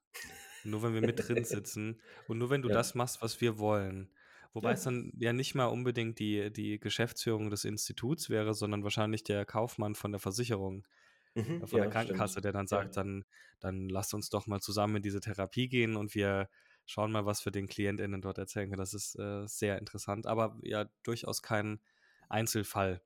[0.62, 2.74] Nur wenn wir mit drin sitzen und nur wenn du ja.
[2.74, 4.10] das machst, was wir wollen.
[4.52, 4.74] Wobei ja.
[4.74, 9.44] es dann ja nicht mal unbedingt die, die Geschäftsführung des Instituts wäre, sondern wahrscheinlich der
[9.44, 10.86] Kaufmann von der Versicherung,
[11.34, 12.44] mhm, äh, von ja, der Krankenkasse, stimmt.
[12.44, 13.24] der dann sagt, dann,
[13.60, 16.48] dann lasst uns doch mal zusammen in diese Therapie gehen und wir
[16.84, 18.80] schauen mal, was wir den KlientInnen dort erzählen können.
[18.80, 21.80] Das ist äh, sehr interessant, aber ja durchaus kein
[22.28, 23.00] Einzelfall.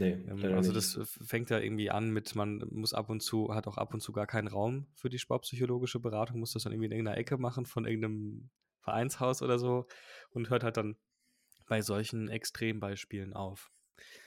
[0.00, 3.66] Nee, ähm, also das fängt ja irgendwie an mit, man muss ab und zu, hat
[3.66, 6.86] auch ab und zu gar keinen Raum für die sportpsychologische Beratung, muss das dann irgendwie
[6.86, 9.86] in irgendeiner Ecke machen von irgendeinem Vereinshaus oder so
[10.30, 10.96] und hört halt dann
[11.68, 13.70] bei solchen Extrembeispielen auf.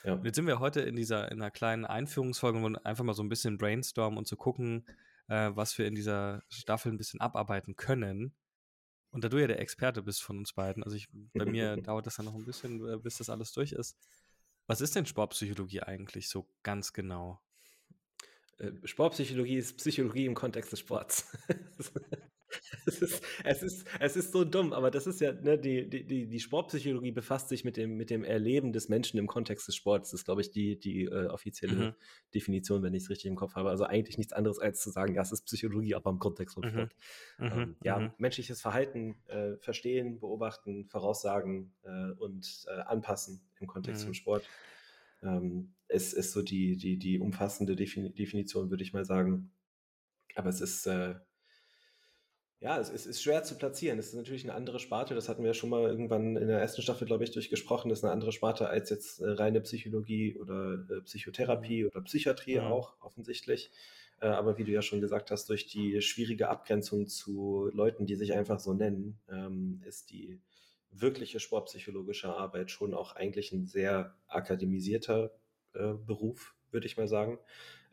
[0.04, 0.14] Ja.
[0.14, 3.14] Und jetzt sind wir heute in dieser in einer kleinen Einführungsfolge, wo wir einfach mal
[3.14, 4.86] so ein bisschen brainstormen und zu gucken,
[5.28, 8.36] äh, was wir in dieser Staffel ein bisschen abarbeiten können.
[9.12, 12.08] Und da du ja der Experte bist von uns beiden, also ich, bei mir dauert
[12.08, 13.98] das ja noch ein bisschen, äh, bis das alles durch ist.
[14.68, 17.42] Was ist denn Sportpsychologie eigentlich so ganz genau?
[18.58, 21.38] Äh, Sportpsychologie ist Psychologie im Kontext des Sports.
[22.86, 26.28] es, ist, es, ist, es ist so dumm, aber das ist ja, ne, die, die,
[26.28, 30.12] die Sportpsychologie befasst sich mit dem, mit dem Erleben des Menschen im Kontext des Sports.
[30.12, 31.94] Das ist, glaube ich, die, die äh, offizielle mhm.
[32.34, 33.70] Definition, wenn ich es richtig im Kopf habe.
[33.70, 36.64] Also eigentlich nichts anderes als zu sagen, ja, es ist Psychologie, aber im Kontext von
[36.64, 36.70] mhm.
[36.70, 36.96] Sport.
[37.38, 37.46] Mhm.
[37.46, 38.12] Ähm, ja, mhm.
[38.18, 44.06] menschliches Verhalten äh, verstehen, beobachten, voraussagen äh, und äh, anpassen im Kontext mhm.
[44.08, 44.50] von Sport.
[45.22, 49.52] Ähm, es ist so die, die, die umfassende Definition, würde ich mal sagen.
[50.36, 51.16] Aber es ist, äh,
[52.64, 54.00] ja, es, es, ist schwer zu platzieren.
[54.00, 55.16] Es ist natürlich eine andere Sparte.
[55.16, 57.90] Das hatten wir ja schon mal irgendwann in der ersten Staffel, glaube ich, durchgesprochen.
[57.90, 62.56] Das ist eine andere Sparte als jetzt äh, reine Psychologie oder äh, Psychotherapie oder Psychiatrie
[62.56, 62.70] ja.
[62.70, 63.70] auch offensichtlich.
[64.22, 68.16] Äh, aber wie du ja schon gesagt hast, durch die schwierige Abgrenzung zu Leuten, die
[68.16, 70.40] sich einfach so nennen, ähm, ist die
[70.90, 75.32] wirkliche sportpsychologische Arbeit schon auch eigentlich ein sehr akademisierter
[76.06, 77.40] Beruf, würde ich mal sagen.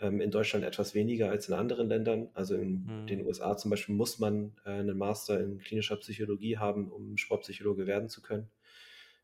[0.00, 2.28] Ähm, in Deutschland etwas weniger als in anderen Ländern.
[2.34, 3.06] Also in mhm.
[3.06, 7.86] den USA zum Beispiel muss man äh, einen Master in klinischer Psychologie haben, um Sportpsychologe
[7.86, 8.50] werden zu können.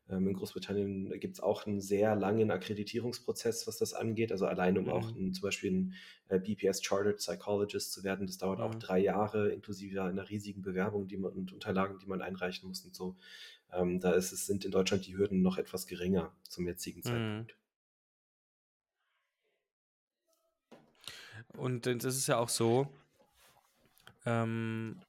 [0.09, 4.31] Ähm, in Großbritannien gibt es auch einen sehr langen Akkreditierungsprozess, was das angeht.
[4.31, 4.91] Also allein um mhm.
[4.91, 5.93] auch ein, zum Beispiel ein
[6.29, 8.65] äh, BPS Chartered Psychologist zu werden, das dauert mhm.
[8.65, 12.85] auch drei Jahre, inklusive einer riesigen Bewerbung die man, und Unterlagen, die man einreichen muss
[12.85, 13.15] und so.
[13.73, 17.03] Ähm, da ist es, sind in Deutschland die Hürden noch etwas geringer zum jetzigen mhm.
[17.03, 17.57] Zeitpunkt.
[21.57, 22.87] Und es ist ja auch so,
[24.25, 25.01] ähm,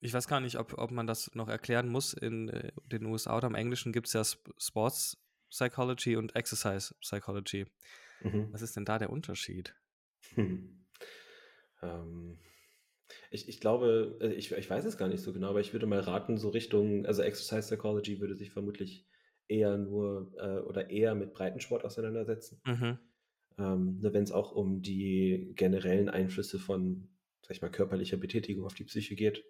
[0.00, 2.12] ich weiß gar nicht, ob, ob man das noch erklären muss.
[2.12, 4.22] In äh, den USA oder im Englischen gibt es ja
[4.58, 5.16] Sports
[5.48, 7.66] Psychology und Exercise Psychology.
[8.22, 8.48] Mhm.
[8.52, 9.74] Was ist denn da der Unterschied?
[10.34, 10.84] Hm.
[11.82, 12.38] Ähm,
[13.30, 15.86] ich, ich glaube, äh, ich, ich weiß es gar nicht so genau, aber ich würde
[15.86, 19.06] mal raten, so Richtung, also Exercise Psychology würde sich vermutlich
[19.48, 22.60] eher nur äh, oder eher mit Breitensport auseinandersetzen.
[22.64, 22.98] Mhm.
[23.58, 27.08] Ähm, ne, Wenn es auch um die generellen Einflüsse von,
[27.42, 29.44] sag ich mal, körperlicher Betätigung auf die Psyche geht.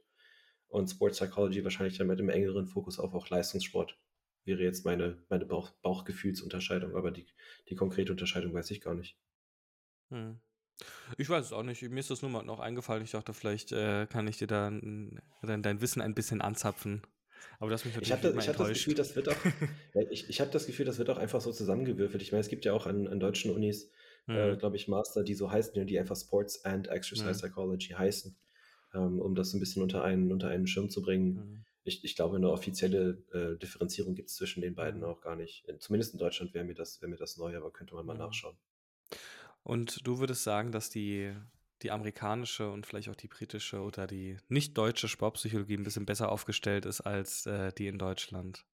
[0.69, 3.99] Und Sports Psychology wahrscheinlich dann mit einem engeren Fokus auf auch Leistungssport.
[4.45, 7.27] Wäre jetzt meine, meine Bauch, Bauchgefühlsunterscheidung, aber die,
[7.69, 9.17] die konkrete Unterscheidung weiß ich gar nicht.
[10.11, 10.41] Hm.
[11.17, 11.83] Ich weiß es auch nicht.
[11.83, 13.05] Mir ist das nur mal noch eingefallen.
[13.05, 17.03] Ich dachte, vielleicht äh, kann ich dir da dein, dein Wissen ein bisschen anzapfen.
[17.59, 19.37] Aber das mich ich habe das, ich hab das Gefühl, das wird auch,
[20.11, 22.23] ich, ich habe das Gefühl, das wird auch einfach so zusammengewürfelt.
[22.23, 23.91] Ich meine, es gibt ja auch an, an deutschen Unis,
[24.29, 24.55] äh, mhm.
[24.55, 27.33] äh, glaube ich, Master, die so heißen, die einfach Sports and Exercise mhm.
[27.33, 28.37] Psychology heißen,
[28.95, 31.35] ähm, um das ein bisschen unter einen, unter einen Schirm zu bringen.
[31.35, 31.65] Mhm.
[31.85, 35.07] Ich, ich glaube, eine offizielle äh, Differenzierung gibt es zwischen den beiden mhm.
[35.07, 35.65] auch gar nicht.
[35.81, 38.21] Zumindest in Deutschland wäre mir das, wäre mir das neu, aber könnte man mal mhm.
[38.21, 38.57] nachschauen.
[39.65, 41.33] Und du würdest sagen, dass die,
[41.83, 46.31] die amerikanische und vielleicht auch die britische oder die nicht deutsche Sportpsychologie ein bisschen besser
[46.31, 48.65] aufgestellt ist als äh, die in Deutschland?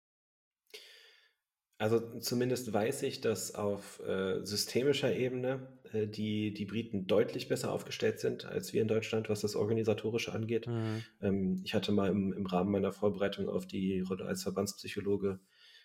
[1.80, 7.72] Also zumindest weiß ich, dass auf äh, systemischer Ebene äh, die, die Briten deutlich besser
[7.72, 10.66] aufgestellt sind als wir in Deutschland, was das Organisatorische angeht.
[10.66, 11.04] Mhm.
[11.20, 15.38] Ähm, ich hatte mal im, im Rahmen meiner Vorbereitung auf die Rolle als Verbandspsychologe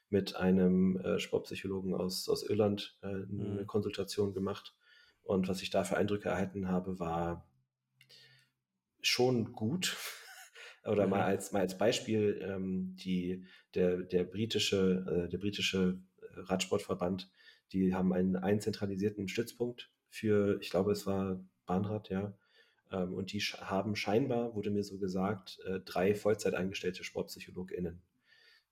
[0.10, 3.26] mit einem äh, Sportpsychologen aus, aus Irland äh, eine
[3.62, 3.68] mhm.
[3.68, 4.74] Konsultation gemacht.
[5.24, 7.48] Und was ich da für Eindrücke erhalten habe, war
[9.02, 9.98] schon gut.
[10.86, 11.12] Oder mhm.
[11.12, 17.32] mal als mal als Beispiel ähm, die der der britische äh, der britische äh, Radsportverband,
[17.72, 22.38] die haben einen, einen zentralisierten Stützpunkt für, ich glaube, es war Bahnrad, ja.
[22.92, 28.02] Ähm, und die haben scheinbar, wurde mir so gesagt, äh, drei Vollzeit eingestellte SportpsychologInnen.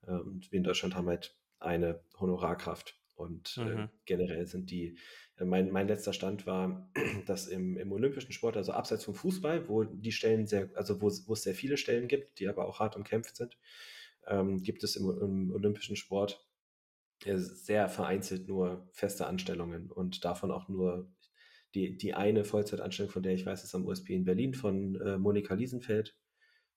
[0.05, 3.00] Äh, und wir in Deutschland haben halt eine Honorarkraft.
[3.15, 3.79] Und äh, mhm.
[3.79, 4.97] äh, generell sind die,
[5.37, 6.91] äh, mein, mein letzter Stand war,
[7.25, 11.11] dass im, im olympischen Sport, also abseits vom Fußball, wo die Stellen sehr, also wo,
[11.27, 13.57] wo es sehr viele Stellen gibt, die aber auch hart umkämpft sind,
[14.27, 16.45] ähm, gibt es im, im olympischen Sport
[17.25, 21.11] äh, sehr vereinzelt nur feste Anstellungen und davon auch nur
[21.73, 25.17] die, die eine Vollzeitanstellung, von der ich weiß, ist am USP in Berlin von äh,
[25.17, 26.17] Monika Liesenfeld,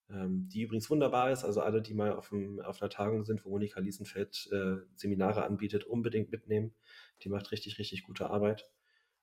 [0.08, 1.44] die übrigens wunderbar ist.
[1.44, 5.44] Also alle, die mal auf, dem, auf einer Tagung sind, wo Monika Liesenfeld äh, Seminare
[5.44, 6.74] anbietet, unbedingt mitnehmen.
[7.22, 8.68] Die macht richtig, richtig gute Arbeit.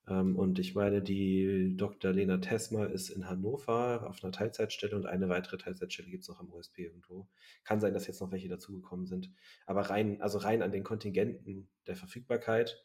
[0.08, 2.12] Ähm, und ich meine, die Dr.
[2.12, 6.40] Lena Tesma ist in Hannover auf einer Teilzeitstelle und eine weitere Teilzeitstelle gibt es noch
[6.40, 7.28] am USP irgendwo.
[7.64, 9.32] Kann sein, dass jetzt noch welche dazugekommen sind.
[9.66, 12.84] Aber rein, also rein an den Kontingenten der Verfügbarkeit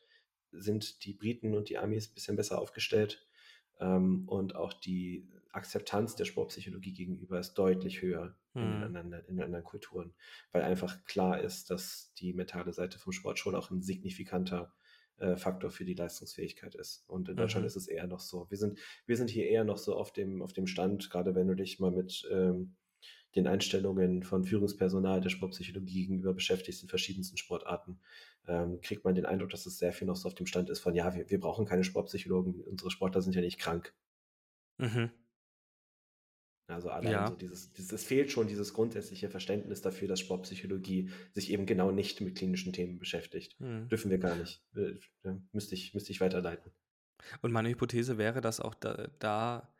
[0.52, 3.26] sind die Briten und die Amis ein bisschen besser aufgestellt.
[3.80, 8.82] Ähm, und auch die Akzeptanz der Sportpsychologie gegenüber ist deutlich höher in, den Mhm.
[8.82, 10.14] anderen, in anderen Kulturen,
[10.52, 14.74] weil einfach klar ist, dass die mentale Seite vom Sport schon auch ein signifikanter
[15.18, 17.04] äh, Faktor für die Leistungsfähigkeit ist.
[17.08, 17.66] Und in Deutschland Mhm.
[17.66, 18.46] ist es eher noch so.
[18.50, 21.48] Wir sind, wir sind hier eher noch so auf dem, auf dem Stand, gerade wenn
[21.48, 22.76] du dich mal mit ähm,
[23.36, 28.00] den Einstellungen von Führungspersonal der Sportpsychologie gegenüber beschäftigst in verschiedensten Sportarten,
[28.46, 30.80] ähm, kriegt man den Eindruck, dass es sehr viel noch so auf dem Stand ist
[30.80, 33.94] von, ja, wir, wir brauchen keine Sportpsychologen, unsere Sportler sind ja nicht krank.
[34.78, 35.10] Mhm.
[36.68, 37.28] Also allein Ja.
[37.28, 41.92] so dieses, dieses, es fehlt schon dieses grundsätzliche Verständnis dafür, dass Sportpsychologie sich eben genau
[41.92, 43.60] nicht mit klinischen Themen beschäftigt.
[43.60, 43.88] Mhm.
[43.88, 44.64] Dürfen wir gar nicht.
[44.74, 44.94] Äh,
[45.52, 46.72] Müsste ich, müsste ich weiterleiten.
[47.42, 49.72] Und meine Hypothese wäre, dass auch da, da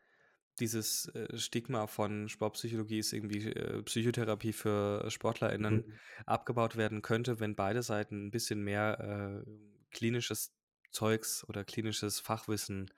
[0.61, 5.99] dieses äh, Stigma von Sportpsychologie ist irgendwie äh, Psychotherapie für SportlerInnen Mhm.
[6.25, 9.51] abgebaut werden könnte, wenn beide Seiten ein bisschen mehr äh,
[9.90, 10.55] klinisches
[10.90, 12.90] Zeugs oder klinisches Fachwissen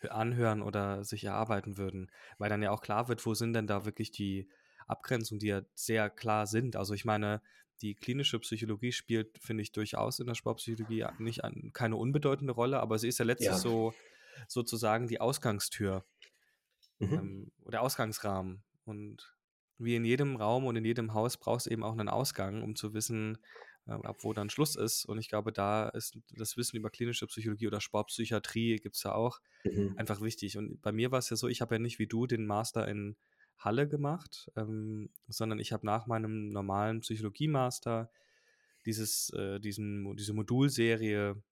[0.00, 2.10] hö- anhören oder sich erarbeiten würden.
[2.38, 4.48] Weil dann ja auch klar wird, wo sind denn da wirklich die
[4.86, 6.76] Abgrenzungen, die ja sehr klar sind.
[6.76, 7.40] Also ich meine,
[7.82, 12.80] die klinische Psychologie spielt, finde ich, durchaus in der Sportpsychologie nicht an, keine unbedeutende Rolle,
[12.80, 13.58] aber sie ist ja letztlich Ja.
[13.58, 13.92] so
[14.48, 16.04] sozusagen die Ausgangstür
[16.98, 17.12] Mhm.
[17.12, 18.62] ähm, oder Ausgangsrahmen.
[18.84, 19.34] Und
[19.78, 22.76] wie in jedem Raum und in jedem Haus brauchst du eben auch einen Ausgang, um
[22.76, 23.38] zu wissen,
[23.86, 25.04] äh, ab wo dann Schluss ist.
[25.04, 29.14] Und ich glaube, da ist das Wissen über klinische Psychologie oder Sportpsychiatrie gibt es ja
[29.14, 29.94] auch Mhm.
[29.98, 30.56] einfach wichtig.
[30.56, 32.88] Und bei mir war es ja so, ich habe ja nicht wie du den Master
[32.88, 33.16] in
[33.58, 38.10] Halle gemacht, ähm, sondern ich habe nach meinem normalen Psychologie-Master
[38.86, 41.42] dieses, äh, diesen, diese Modulserie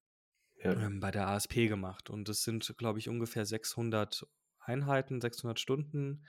[0.63, 0.73] Ja.
[0.73, 2.09] ähm, bei der ASP gemacht.
[2.09, 4.25] Und das sind, glaube ich, ungefähr 600
[4.65, 6.25] Einheiten, 600 Stunden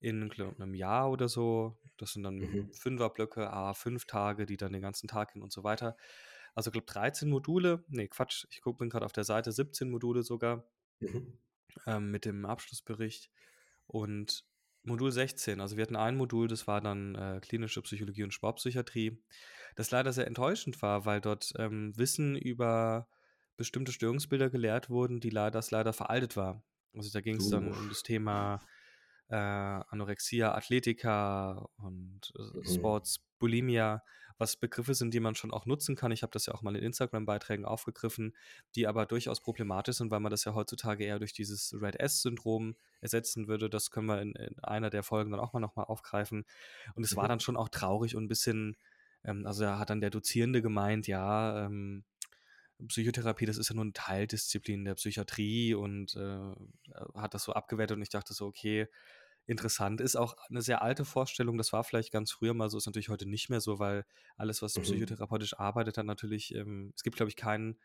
[0.00, 1.78] in glaub, einem Jahr oder so.
[1.96, 2.72] Das sind dann Mhm.
[2.72, 5.96] Fünferblöcke, a fünf Tage, die dann den ganzen Tag hin und so weiter.
[6.54, 7.84] Also, glaube 13 Module.
[7.88, 8.46] Nee, Quatsch.
[8.50, 10.64] Ich guck, bin gerade auf der Seite 17 Module sogar
[11.00, 11.38] Mhm.
[11.86, 13.30] ähm, mit dem Abschlussbericht.
[13.86, 14.44] Und
[14.82, 19.22] Modul 16, also wir hatten ein Modul, das war dann äh, klinische Psychologie und Sportpsychiatrie,
[19.76, 23.08] das leider sehr enttäuschend war, weil dort ähm, Wissen über
[23.56, 26.62] bestimmte Störungsbilder gelehrt wurden, die leider, das leider veraltet war.
[26.94, 28.60] Also da ging es dann um das Thema
[29.28, 32.64] äh, Anorexia, Athletica und äh, Mhm.
[32.66, 34.02] Sports, Bulimia,
[34.38, 36.12] was Begriffe sind, die man schon auch nutzen kann.
[36.12, 38.34] Ich habe das ja auch mal in Instagram-Beiträgen aufgegriffen,
[38.74, 42.76] die aber durchaus problematisch sind, weil man das ja heutzutage eher durch dieses Red S-Syndrom
[43.00, 43.68] ersetzen würde.
[43.68, 46.44] Das können wir in, in einer der Folgen dann auch mal nochmal aufgreifen.
[46.94, 47.28] Und es war Mhm.
[47.28, 48.76] dann schon auch traurig und ein bisschen,
[49.24, 52.04] ähm, also da hat dann der Dozierende gemeint, ja, ähm,
[52.86, 56.54] Psychotherapie, das ist ja nur eine Teildisziplin der Psychiatrie und äh,
[57.14, 58.86] hat das so abgewertet und ich dachte so, okay,
[59.46, 60.00] interessant.
[60.00, 63.08] Ist auch eine sehr alte Vorstellung, das war vielleicht ganz früher mal so, ist natürlich
[63.08, 64.04] heute nicht mehr so, weil
[64.36, 64.82] alles, was Mhm.
[64.82, 67.80] psychotherapeutisch arbeitet, hat natürlich, ähm, es gibt, glaube ich, keinen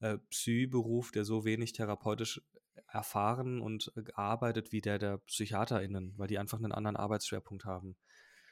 [0.00, 2.42] äh, Psy-Beruf, der so wenig therapeutisch
[2.88, 7.96] erfahren und äh, arbeitet wie der der PsychiaterInnen, weil die einfach einen anderen Arbeitsschwerpunkt haben.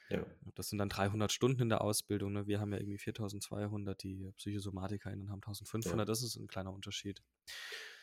[0.09, 0.25] Ja.
[0.55, 2.33] Das sind dann 300 Stunden in der Ausbildung.
[2.33, 2.47] Ne?
[2.47, 6.07] Wir haben ja irgendwie 4200, die PsychosomatikerInnen haben 1500.
[6.07, 7.23] Das ist ein kleiner Unterschied.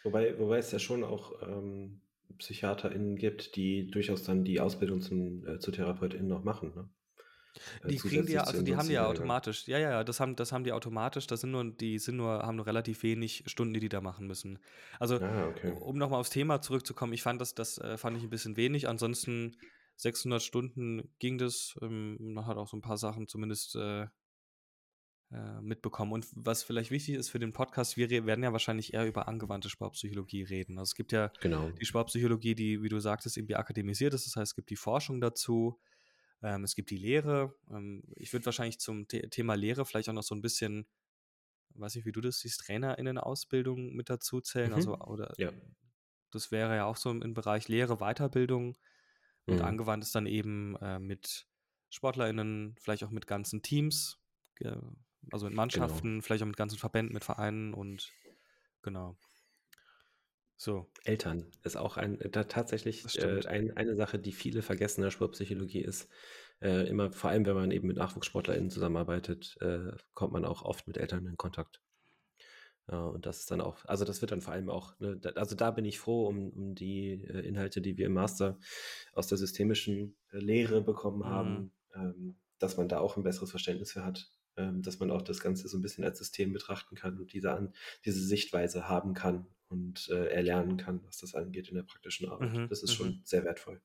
[0.03, 2.01] Wobei, wobei es ja schon auch ähm,
[2.39, 6.75] PsychiaterInnen gibt, die durchaus dann die Ausbildung zum, äh, zu TherapeutInnen noch machen.
[6.75, 6.89] Ne?
[7.85, 9.69] Äh, Die kriegen die ja, also die haben die ja automatisch.
[9.69, 11.27] Ja, ja, ja, das haben, das haben die automatisch.
[11.27, 14.27] Das sind nur, die sind nur, haben nur relativ wenig Stunden, die die da machen
[14.27, 14.59] müssen.
[14.99, 15.73] Also, Ah, okay.
[15.79, 18.89] um nochmal aufs Thema zurückzukommen, ich fand das, das äh, fand ich ein bisschen wenig.
[18.89, 19.57] Ansonsten
[20.03, 21.77] 600 Stunden ging das.
[21.83, 24.07] Ähm, man hat auch so ein paar Sachen zumindest äh,
[25.31, 26.13] äh, mitbekommen.
[26.13, 29.71] Und was vielleicht wichtig ist für den Podcast, wir werden ja wahrscheinlich eher über angewandte
[29.71, 30.79] Sportpsychologie reden.
[30.79, 31.71] Also es gibt ja Genau.
[31.71, 34.27] die Sportpsychologie, die, wie du sagtest, irgendwie akademisiert ist.
[34.27, 35.81] Das heißt, es gibt die Forschung dazu,
[36.43, 37.55] ähm, es gibt die Lehre.
[37.71, 40.87] Ähm, ich würde wahrscheinlich zum The Thema Lehre vielleicht auch noch so ein bisschen,
[41.75, 44.73] weiß nicht, wie du das siehst, TrainerInnen-Ausbildung mit dazu zählen.
[44.75, 45.01] Also, Mhm.
[45.03, 45.53] oder Ja.
[46.31, 48.77] das wäre ja auch so im Bereich Lehre, Weiterbildung.
[49.49, 49.63] Und Mhm.
[49.63, 51.47] angewandt ist dann eben äh, mit
[51.91, 54.21] SportlerInnen, vielleicht auch mit ganzen Teams,
[54.61, 54.77] äh,
[55.31, 56.03] also mit Genau.
[56.03, 58.15] Mannschaften, vielleicht auch mit ganzen Verbänden, mit Vereinen und
[58.83, 59.19] genau.
[60.57, 65.01] So, Eltern ist auch ein, da tatsächlich das äh, ein, eine Sache, die viele vergessen
[65.01, 66.09] in der Sportpsychologie ist.
[66.61, 70.87] Äh, immer, vor allem wenn man eben mit NachwuchssportlerInnen zusammenarbeitet, äh, kommt man auch oft
[70.87, 71.83] mit Eltern in Kontakt.
[72.93, 75.57] Äh, und das ist dann auch, also das wird dann vor allem auch, ne, also
[75.57, 78.59] da bin ich froh um, um die äh, Inhalte, die wir im Master
[79.15, 81.29] aus der systemischen äh, Lehre bekommen Mhm.
[81.29, 85.23] haben, ähm, dass man da auch ein besseres Verständnis für hat, ähm, dass man auch
[85.23, 87.73] das Ganze so ein bisschen als System betrachten kann und diese, an,
[88.05, 92.53] diese Sichtweise haben kann und erlernen kann, was das angeht in der praktischen Arbeit.
[92.53, 92.95] Mhm, Das ist mhm.
[92.95, 93.81] schon sehr wertvoll.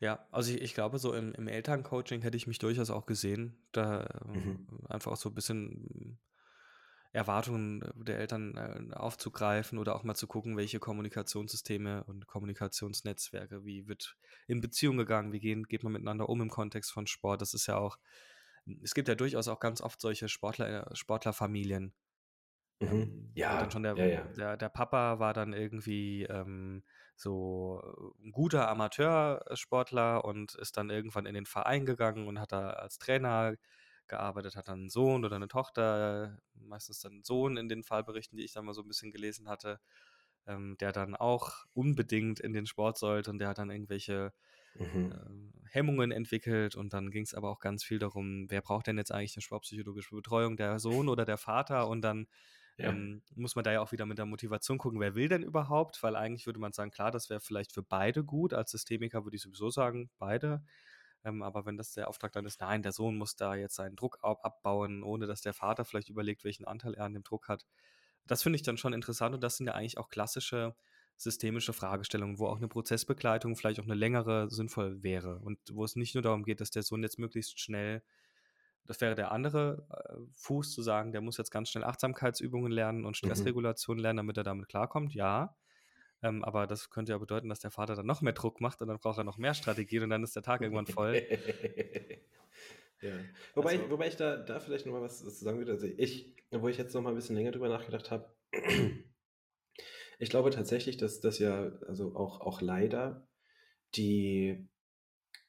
[0.00, 3.56] Ja, also ich, ich glaube, so im, im Elterncoaching hätte ich mich durchaus auch gesehen,
[3.72, 4.70] da Mhm.
[4.88, 6.18] einfach auch so ein bisschen
[7.12, 13.88] Erwartungen der Eltern äh, aufzugreifen oder auch mal zu gucken, welche Kommunikationssysteme und Kommunikationsnetzwerke, wie
[13.88, 17.40] wird in Beziehung gegangen, wie gehen, geht man miteinander um im Kontext von Sport.
[17.40, 17.98] Das ist ja auch,
[18.82, 21.94] es gibt ja durchaus auch ganz oft solche Sportler, Sportlerfamilien.
[22.80, 22.88] Mhm.
[22.88, 24.22] Ähm, Ja, dann schon der, ja, ja.
[24.36, 26.84] der, der Papa war dann irgendwie ähm,
[27.16, 32.70] so ein guter Amateursportler und ist dann irgendwann in den Verein gegangen und hat da
[32.70, 33.54] als Trainer
[34.10, 38.36] gearbeitet, hat dann einen Sohn oder eine Tochter, meistens dann einen Sohn in den Fallberichten,
[38.38, 39.80] die ich dann mal so ein bisschen gelesen hatte,
[40.46, 44.32] ähm, der dann auch unbedingt in den Sport sollte und der hat dann irgendwelche
[44.74, 45.10] Mhm.
[45.10, 45.14] äh,
[45.70, 49.12] Hemmungen entwickelt und dann ging es aber auch ganz viel darum, wer braucht denn jetzt
[49.12, 52.26] eigentlich eine sportpsychologische Betreuung, der Sohn oder der Vater und dann
[52.78, 52.96] Ja.
[52.98, 56.02] ähm, muss man da ja auch wieder mit der Motivation gucken, wer will denn überhaupt,
[56.02, 59.36] weil eigentlich würde man sagen, klar, das wäre vielleicht für beide gut, als Systemiker würde
[59.36, 60.64] ich sowieso sagen, beide,
[61.24, 63.96] ähm, aber wenn das der Auftrag dann ist, nein, der Sohn muss da jetzt seinen
[63.96, 67.48] Druck ab abbauen, ohne dass der Vater vielleicht überlegt, welchen Anteil er an dem Druck
[67.48, 67.66] hat,
[68.26, 70.76] das finde ich dann schon interessant und das sind ja eigentlich auch klassische
[71.16, 75.96] systemische Fragestellungen, wo auch eine Prozessbegleitung vielleicht auch eine längere sinnvoll wäre und wo es
[75.96, 78.02] nicht nur darum geht, dass der Sohn jetzt möglichst schnell,
[78.86, 83.04] das wäre der andere äh, Fuß zu sagen, der muss jetzt ganz schnell Achtsamkeitsübungen lernen
[83.04, 83.54] und Mhm.
[83.56, 85.56] Stressregulation lernen, damit er damit klarkommt, ja.
[86.22, 88.88] Ähm, aber das könnte ja bedeuten, dass der Vater dann noch mehr Druck macht und
[88.88, 91.22] dann braucht er noch mehr Strategien und dann ist der Tag irgendwann voll.
[93.00, 93.12] ja.
[93.54, 95.72] Wobei, Also- ich, wobei ich da, da vielleicht nochmal was zu sagen würde.
[95.72, 98.34] Also ich, wo ich jetzt nochmal ein bisschen länger drüber nachgedacht habe,
[100.18, 103.26] ich glaube tatsächlich, dass das ja, also auch, auch leider
[103.94, 104.68] die,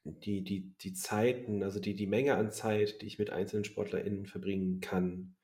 [0.03, 4.25] die, die, die Zeiten, also die, die Menge an Zeit, die ich mit einzelnen SportlerInnen
[4.25, 5.35] verbringen kann,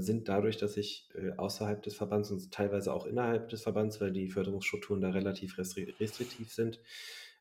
[0.00, 4.12] sind dadurch, dass ich äh, außerhalb des Verbands und teilweise auch innerhalb des Verbands, weil
[4.12, 6.80] die Förderungsstrukturen da relativ restri restriktiv sind,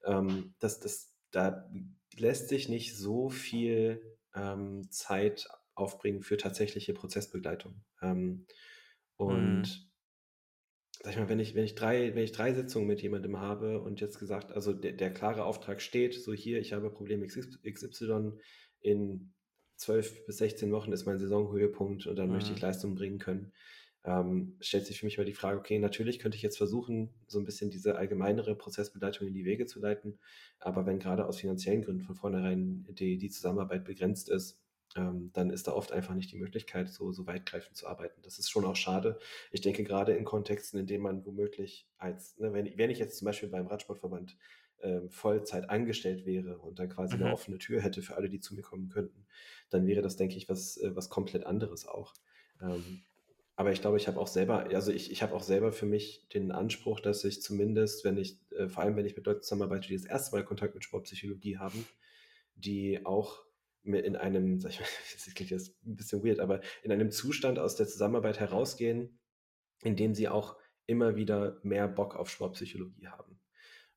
[0.05, 1.69] ähm, dass das, da
[2.17, 7.83] lässt sich nicht so viel ähm, Zeit aufbringen für tatsächliche Prozessbegleitung.
[8.01, 8.45] Ähm,
[9.17, 9.89] und Mhm.
[11.01, 13.81] sag ich mal, wenn ich, wenn ich drei, wenn ich drei Sitzungen mit jemandem habe
[13.81, 18.33] und jetzt gesagt, also der, der klare Auftrag steht, so hier, ich habe Problem XY,
[18.81, 19.33] in
[19.79, 22.61] 12 bis 16 Wochen ist mein Saisonhöhepunkt und dann möchte ich Mhm.
[22.61, 23.53] Leistung bringen können,
[24.03, 27.37] ähm, stellt sich für mich mal die Frage, okay, natürlich könnte ich jetzt versuchen, so
[27.39, 30.19] ein bisschen diese allgemeinere Prozessbegleitung in die Wege zu leiten,
[30.59, 34.61] aber wenn gerade aus finanziellen Gründen von vornherein die, die Zusammenarbeit begrenzt ist,
[34.95, 38.21] ähm, dann ist da oft einfach nicht die Möglichkeit, so, so weitgreifend zu arbeiten.
[38.23, 39.19] Das ist schon auch schade.
[39.51, 43.17] Ich denke gerade in Kontexten, in denen man womöglich als, ne, wenn, wenn ich jetzt
[43.17, 44.35] zum Beispiel beim Radsportverband
[44.81, 47.17] ähm, Vollzeit angestellt wäre und dann quasi Mhm.
[47.17, 49.27] eine offene Tür hätte für alle, die zu mir kommen könnten,
[49.69, 52.13] dann wäre das, denke ich, was, äh, was komplett anderes auch.
[52.61, 53.01] Ähm,
[53.55, 56.25] aber ich glaube, ich habe auch selber, also ich, ich habe auch selber für mich
[56.33, 59.89] den Anspruch, dass ich zumindest, wenn ich, äh, vor allem wenn ich mit Leuten zusammenarbeite,
[59.89, 61.85] die das erste Mal Kontakt mit Sportpsychologie haben,
[62.55, 63.43] die auch
[63.83, 67.59] in einem, sag ich mal, das klingt jetzt ein bisschen weird, aber in einem Zustand
[67.59, 69.19] aus der Zusammenarbeit herausgehen,
[69.83, 70.55] in dem sie auch
[70.85, 73.38] immer wieder mehr Bock auf Sportpsychologie haben.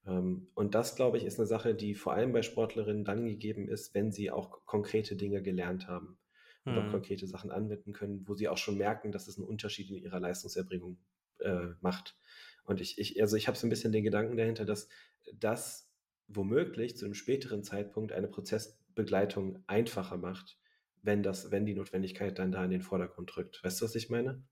[0.06, 3.68] Ähm, und das, glaube ich, ist eine Sache, die vor allem bei Sportlerinnen dann gegeben
[3.68, 6.18] ist, wenn sie auch konkrete Dinge gelernt haben
[6.66, 6.88] und auch Mhm.
[6.88, 10.20] konkrete Sachen anwenden können, wo sie auch schon merken, dass es einen Unterschied in ihrer
[10.20, 10.98] Leistungserbringung
[11.40, 12.16] äh, macht.
[12.64, 14.88] Und ich, ich, also ich habe so ein bisschen den Gedanken dahinter, dass
[15.34, 15.90] das
[16.28, 20.58] womöglich zu einem späteren Zeitpunkt eine Prozessbegleitung einfacher macht,
[21.02, 23.62] wenn das, wenn die Notwendigkeit dann da in den Vordergrund rückt.
[23.64, 24.42] Weißt du, was ich meine?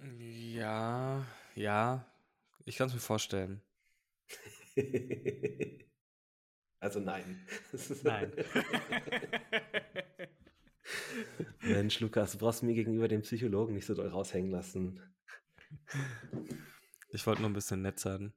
[0.00, 2.04] Ja, ja,
[2.68, 3.62] ich kann es mir vorstellen.
[6.80, 7.46] also nein.
[8.02, 8.32] Nein.
[11.60, 15.02] Mensch, Lukas, du brauchst mir gegenüber dem Psychologen nicht so doll raushängen lassen.
[17.10, 18.32] Ich wollte nur ein bisschen nett sein.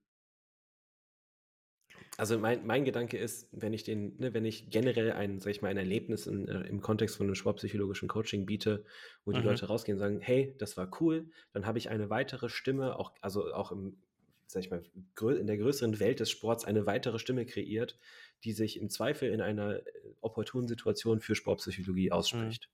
[2.18, 5.62] Also mein, mein Gedanke ist, wenn ich den, ne, wenn ich generell ein, sag ich
[5.62, 8.86] mal, ein Erlebnis in, äh, im Kontext von einem sportpsychologischen Coaching biete,
[9.26, 9.46] wo die Mhm.
[9.46, 13.14] Leute rausgehen und sagen, hey, das war cool, dann habe ich eine weitere Stimme, auch,
[13.22, 13.98] also auch im,
[14.52, 14.84] sag ich mal,
[15.38, 17.98] in der größeren Welt des Sports eine weitere Stimme kreiert,
[18.44, 19.84] die sich im Zweifel in einer äh,
[20.22, 22.70] opportunen Situation für Sportpsychologie ausspricht.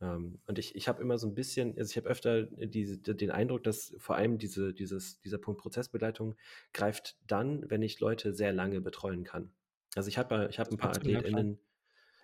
[0.00, 3.30] Ähm, und ich, ich habe immer so ein bisschen, also ich habe öfter diese, den
[3.30, 6.36] Eindruck, dass vor allem diese, dieses, dieser Punkt Prozessbegleitung
[6.72, 9.52] greift dann, wenn ich Leute sehr lange betreuen kann.
[9.94, 10.90] Also ich habe ich hab ein paar.
[10.90, 11.58] AthletInnen,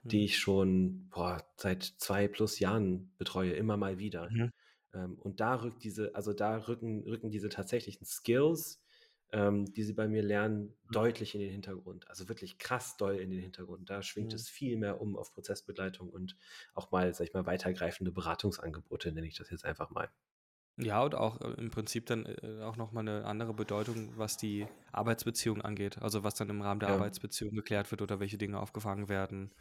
[0.04, 4.30] die ich schon boah, seit zwei plus Jahren betreue, immer mal wieder.
[4.30, 4.52] Mhm.
[4.96, 8.82] Ähm, und da rückt diese, also da rücken, rücken diese tatsächlichen Skills,
[9.32, 11.16] ähm, die sie bei mir lernen, Mhm.
[11.16, 12.08] deutlich in den Hintergrund.
[12.08, 13.90] Also wirklich krass doll in den Hintergrund.
[13.90, 14.36] Da schwingt Mhm.
[14.36, 16.36] es viel mehr um auf Prozessbegleitung und
[16.74, 20.10] auch mal, sag ich mal, weitergreifende Beratungsangebote, nenne ich das jetzt einfach mal.
[20.78, 24.68] Ja, und auch äh, im Prinzip dann äh, auch nochmal eine andere Bedeutung, was die
[24.92, 25.98] Arbeitsbeziehung angeht.
[26.02, 26.90] Also was dann im Rahmen der Ja.
[26.90, 29.54] Arbeitsbeziehung geklärt wird oder welche Dinge aufgefangen werden.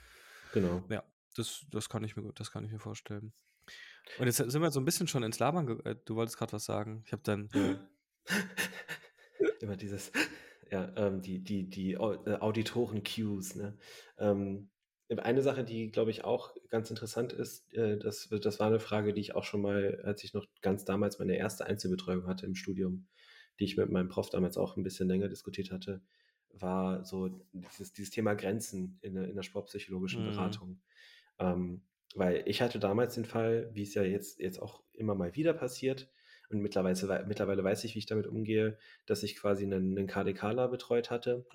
[0.52, 0.90] Genau.
[0.90, 1.04] Ja.
[1.36, 3.34] Das, das kann ich mir das kann ich mir vorstellen.
[4.20, 5.80] Und jetzt sind wir so ein bisschen schon ins Labern.
[5.86, 7.04] Äh, du wolltest gerade was sagen.
[7.06, 7.50] Ich habe dann.
[9.62, 10.12] Immer dieses,
[10.72, 13.56] ja, ähm, die, die, die äh, Auditoren-Cues.
[13.56, 13.78] Ne?
[14.18, 14.70] Ähm,
[15.18, 19.14] eine Sache, die, glaube ich, auch ganz interessant ist, äh, das, das war eine Frage,
[19.14, 22.56] die ich auch schon mal, als ich noch ganz damals meine erste Einzelbetreuung hatte im
[22.56, 23.08] Studium,
[23.60, 26.02] die ich mit meinem Prof damals auch ein bisschen länger diskutiert hatte,
[26.50, 30.30] war so dieses, dieses Thema Grenzen in der, in der sportpsychologischen mhm.
[30.30, 30.82] Beratung.
[31.38, 31.84] Ähm,
[32.16, 35.54] weil ich hatte damals den Fall, wie es ja jetzt, jetzt auch immer mal wieder
[35.54, 36.10] passiert,
[36.50, 40.68] und mittlerweile, mittlerweile weiß ich, wie ich damit umgehe, dass ich quasi einen, einen KDKler
[40.68, 41.46] betreut hatte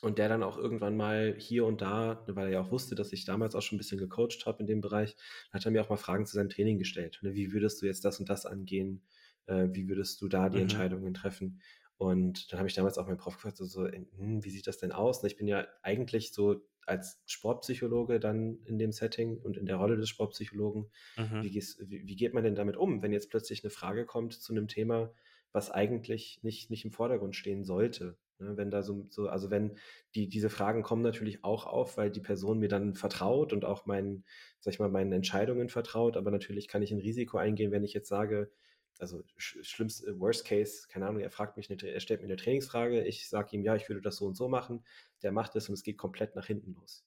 [0.00, 3.12] und der dann auch irgendwann mal hier und da, weil er ja auch wusste, dass
[3.12, 5.16] ich damals auch schon ein bisschen gecoacht habe in dem Bereich,
[5.52, 7.18] hat er mir auch mal Fragen zu seinem Training gestellt.
[7.22, 7.34] Ne?
[7.34, 9.02] Wie würdest du jetzt das und das angehen?
[9.46, 10.62] Äh, wie würdest du da die mhm.
[10.62, 11.60] Entscheidungen treffen?
[11.96, 14.78] Und dann habe ich damals auch meinen Prof gefragt, so, so hm, wie sieht das
[14.78, 15.22] denn aus?
[15.22, 19.76] Und ich bin ja eigentlich so als Sportpsychologe dann in dem Setting und in der
[19.76, 21.42] Rolle des Sportpsychologen, mhm.
[21.42, 24.52] wie, wie, wie, geht man denn damit um, wenn jetzt plötzlich eine Frage kommt zu
[24.52, 25.12] einem Thema,
[25.52, 28.16] was eigentlich nicht, nicht im Vordergrund stehen sollte?
[28.38, 29.76] Ne, wenn da so, so, also wenn
[30.14, 33.86] die, diese Fragen kommen natürlich auch auf, weil die Person mir dann vertraut und auch
[33.86, 34.24] meinen,
[34.60, 37.94] sag ich mal, meinen Entscheidungen vertraut, aber natürlich kann ich ein Risiko eingehen, wenn ich
[37.94, 38.50] jetzt sage,
[38.98, 43.04] also schlimmste, worst case, keine Ahnung, er fragt mich, eine, er stellt mir eine Trainingsfrage,
[43.04, 44.84] ich sage ihm, ja, ich würde das so und so machen,
[45.22, 47.04] der macht es und es geht komplett nach hinten los.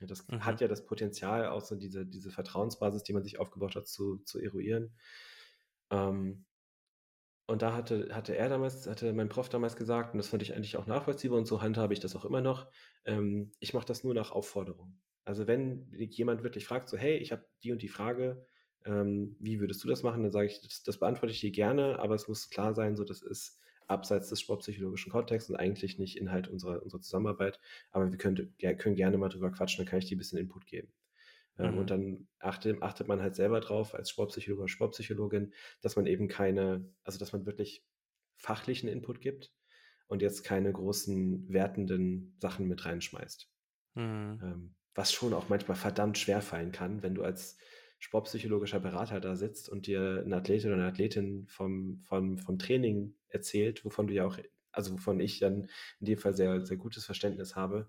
[0.00, 0.44] Das mhm.
[0.44, 4.18] hat ja das Potenzial, auch so diese, diese Vertrauensbasis, die man sich aufgebaut hat, zu,
[4.18, 4.92] zu eruieren.
[5.90, 6.44] Ähm,
[7.46, 10.54] und da hatte, hatte er damals, hatte mein Prof damals gesagt, und das fand ich
[10.54, 12.68] eigentlich auch nachvollziehbar und so handhabe ich das auch immer noch,
[13.04, 14.98] ähm, ich mache das nur nach Aufforderung.
[15.24, 18.44] Also wenn jemand wirklich fragt, so, hey, ich habe die und die Frage,
[18.84, 20.22] ähm, wie würdest du das machen?
[20.22, 23.04] Dann sage ich, das, das, beantworte ich dir gerne, aber es muss klar sein, so
[23.04, 27.60] das ist abseits des sportpsychologischen Kontexts und eigentlich nicht Inhalt unserer, unserer Zusammenarbeit.
[27.90, 30.66] Aber wir können, können gerne mal drüber quatschen, dann kann ich dir ein bisschen Input
[30.66, 30.92] geben.
[31.58, 31.78] Ähm, mhm.
[31.78, 36.28] Und dann achtet, achtet man halt selber drauf als Sportpsychologe oder Sportpsychologin, dass man eben
[36.28, 37.84] keine, also dass man wirklich
[38.36, 39.52] fachlichen Input gibt
[40.06, 43.48] und jetzt keine großen wertenden Sachen mit reinschmeißt.
[43.94, 44.40] Mhm.
[44.42, 47.56] Ähm, was schon auch manchmal verdammt schwer fallen kann, wenn du als
[48.02, 53.14] sportpsychologischer Berater da sitzt und dir eine Athletin oder eine Athletin vom, vom, vom Training
[53.28, 54.38] erzählt, wovon du ja auch,
[54.72, 55.68] also wovon ich dann
[56.00, 57.88] in dem Fall sehr, sehr gutes Verständnis habe.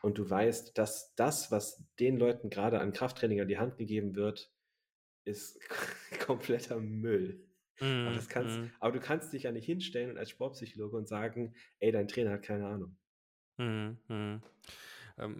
[0.00, 4.14] Und du weißt, dass das, was den Leuten gerade an Krafttraining an die Hand gegeben
[4.14, 4.52] wird,
[5.24, 5.58] ist
[6.24, 7.44] kompletter Müll.
[7.80, 8.70] Mm, aber, das kannst, mm.
[8.78, 12.30] aber du kannst dich ja nicht hinstellen und als Sportpsychologe und sagen, ey, dein Trainer
[12.30, 12.96] hat keine Ahnung.
[13.56, 14.36] Mm,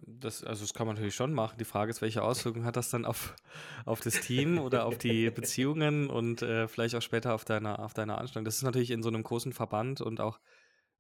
[0.07, 1.59] das, also das kann man natürlich schon machen.
[1.59, 3.37] Die Frage ist, welche Auswirkungen hat das dann auf,
[3.85, 7.95] auf das Team oder auf die Beziehungen und äh, vielleicht auch später auf deine, auf
[7.95, 8.45] deine Anstellung.
[8.45, 10.41] Das ist natürlich in so einem großen Verband und auch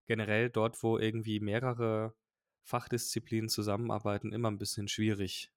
[0.07, 2.15] generell dort, wo irgendwie mehrere
[2.63, 5.51] Fachdisziplinen zusammenarbeiten, immer ein bisschen schwierig.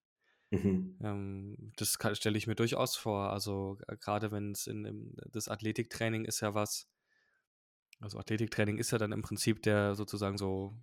[0.50, 0.98] Mhm.
[1.02, 3.30] Ähm, das stelle ich mir durchaus vor.
[3.32, 6.88] Also gerade wenn es in, in das Athletiktraining ist ja was,
[8.00, 10.74] also Athletiktraining ist ja dann im Prinzip der sozusagen so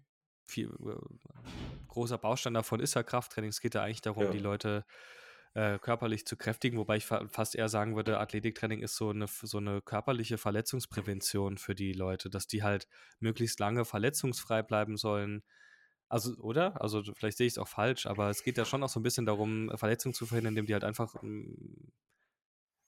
[0.50, 3.50] viel äh, großer Baustein davon ist ja Krafttraining.
[3.50, 4.32] Es geht ja eigentlich darum, ja.
[4.32, 4.86] die Leute
[5.54, 9.28] äh, körperlich zu kräftigen, wobei ich fa fast eher sagen würde, Athletiktraining ist so eine,
[9.28, 12.88] so eine körperliche Verletzungsprävention für die Leute, dass die halt
[13.20, 15.44] möglichst lange verletzungsfrei bleiben sollen.
[16.08, 16.82] Also, oder?
[16.82, 19.04] Also, vielleicht sehe ich es auch falsch, aber es geht ja schon auch so ein
[19.04, 21.92] bisschen darum, Verletzungen zu verhindern, indem die halt einfach mm,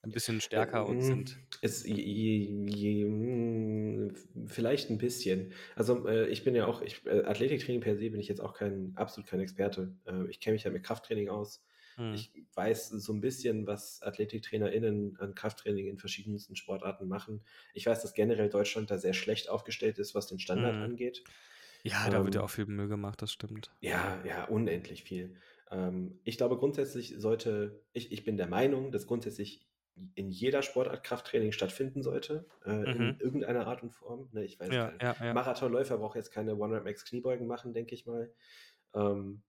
[0.03, 1.37] ein bisschen stärker und sind.
[1.61, 4.15] Es, je, je, hm,
[4.47, 5.53] vielleicht ein bisschen.
[5.75, 8.53] Also äh, ich bin ja auch, ich, äh, Athletiktraining per se bin ich jetzt auch
[8.53, 9.95] kein, absolut kein Experte.
[10.05, 11.63] Äh, ich kenne mich ja mit Krafttraining aus.
[11.97, 12.15] Hm.
[12.15, 17.43] Ich weiß so ein bisschen, was AthletiktrainerInnen an Krafttraining in verschiedensten Sportarten machen.
[17.73, 20.81] Ich weiß, dass generell Deutschland da sehr schlecht aufgestellt ist, was den Standard hm.
[20.81, 21.23] angeht.
[21.83, 23.71] Ja, da ähm, wird ja auch viel Müll gemacht, das stimmt.
[23.81, 25.35] Ja, ja, unendlich viel.
[25.69, 29.67] Ähm, ich glaube, grundsätzlich sollte, ich, ich bin der Meinung, dass grundsätzlich
[30.15, 32.85] in jeder Sportart Krafttraining stattfinden sollte, äh, mhm.
[32.85, 34.29] in irgendeiner Art und Form.
[34.31, 35.33] Ne, ich weiß, ja, ja, ja.
[35.33, 38.31] Marathonläufer braucht jetzt keine One-Rep-Max Kniebeugen machen, denke ich mal.
[38.93, 39.43] Ähm,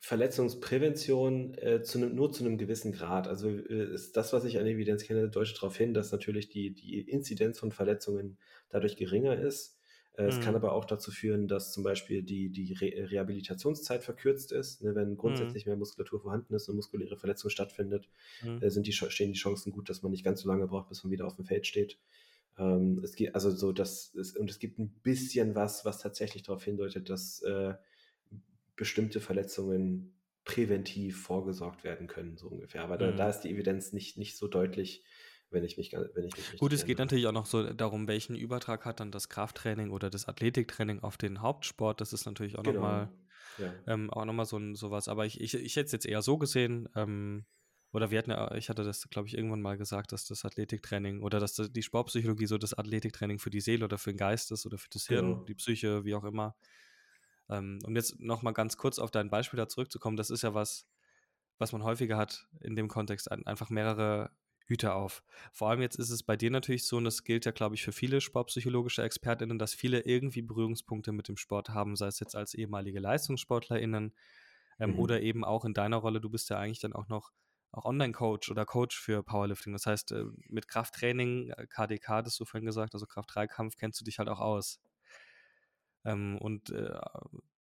[0.00, 3.26] Verletzungsprävention äh, zu ne, nur zu einem gewissen Grad.
[3.26, 6.72] Also äh, ist das, was ich an Evidenz kenne, deutet darauf hin, dass natürlich die,
[6.72, 8.38] die Inzidenz von Verletzungen
[8.68, 9.77] dadurch geringer ist.
[10.18, 10.42] Äh, es mhm.
[10.42, 14.82] kann aber auch dazu führen, dass zum Beispiel die, die Re Rehabilitationszeit verkürzt ist.
[14.82, 15.70] Ne, wenn grundsätzlich mhm.
[15.70, 18.08] mehr Muskulatur vorhanden ist und muskuläre Verletzung stattfindet,
[18.42, 18.60] mhm.
[18.60, 21.04] äh, sind die, stehen die Chancen gut, dass man nicht ganz so lange braucht, bis
[21.04, 21.98] man wieder auf dem Feld steht.
[22.58, 26.42] Ähm, es gibt also so, dass es, und es gibt ein bisschen was, was tatsächlich
[26.42, 27.74] darauf hindeutet, dass äh,
[28.74, 30.14] bestimmte Verletzungen
[30.44, 32.82] präventiv vorgesorgt werden können, so ungefähr.
[32.82, 33.30] Aber da, da mhm.
[33.30, 35.04] ist die Evidenz nicht, nicht so deutlich
[35.50, 38.36] wenn ich mich, wenn ich mich Gut, es geht natürlich auch noch so darum, welchen
[38.36, 42.00] Übertrag hat dann das Krafttraining oder das Athletiktraining auf den Hauptsport.
[42.00, 42.80] Das ist natürlich auch genau.
[42.80, 43.08] nochmal
[43.58, 43.74] ja.
[43.86, 45.08] ähm, auch nochmal so sowas.
[45.08, 47.46] Aber ich, ich, ich hätte es jetzt eher so gesehen, ähm,
[47.92, 51.22] oder wir hatten ja, ich hatte das, glaube ich, irgendwann mal gesagt, dass das Athletiktraining
[51.22, 54.66] oder dass die Sportpsychologie so das Athletiktraining für die Seele oder für den Geist ist
[54.66, 55.44] oder für das Hirn, genau.
[55.44, 56.54] die Psyche, wie auch immer.
[57.48, 60.86] Ähm, um jetzt nochmal ganz kurz auf dein Beispiel da zurückzukommen, das ist ja was,
[61.56, 64.30] was man häufiger hat in dem Kontext, einfach mehrere
[64.68, 65.22] Hüte auf.
[65.52, 67.82] Vor allem jetzt ist es bei dir natürlich so, und das gilt ja, glaube ich,
[67.82, 72.36] für viele sportpsychologische ExpertInnen, dass viele irgendwie Berührungspunkte mit dem Sport haben, sei es jetzt
[72.36, 74.14] als ehemalige LeistungssportlerInnen
[74.78, 74.98] ähm, mhm.
[74.98, 77.32] oder eben auch in deiner Rolle, du bist ja eigentlich dann auch noch
[77.70, 79.72] auch Online-Coach oder Coach für Powerlifting.
[79.74, 84.04] Das heißt, äh, mit Krafttraining, KDK, äh, das du vorhin gesagt, also Kraft-3-Kampf, kennst du
[84.04, 84.80] dich halt auch aus.
[86.04, 86.98] Ähm, und äh,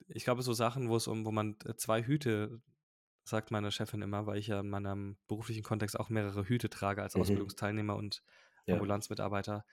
[0.09, 2.61] ich glaube, so Sachen, wo es um, wo man zwei Hüte,
[3.25, 7.03] sagt meine Chefin immer, weil ich ja in meinem beruflichen Kontext auch mehrere Hüte trage
[7.03, 7.23] als mhm.
[7.23, 8.23] Ausbildungsteilnehmer und
[8.67, 8.75] ja.
[8.75, 9.65] Ambulanzmitarbeiter,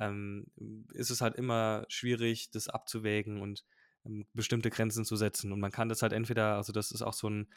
[0.00, 0.46] ähm,
[0.92, 3.64] ist es halt immer schwierig, das abzuwägen und
[4.04, 5.52] ähm, bestimmte Grenzen zu setzen.
[5.52, 7.48] Und man kann das halt entweder, also das ist auch so ein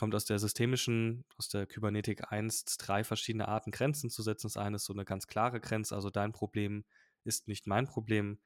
[0.00, 4.46] kommt aus der systemischen, aus der Kybernetik 1, drei verschiedene Arten Grenzen zu setzen.
[4.46, 6.86] Das eine ist so eine ganz klare Grenze, also dein Problem
[7.24, 8.38] ist nicht mein Problem.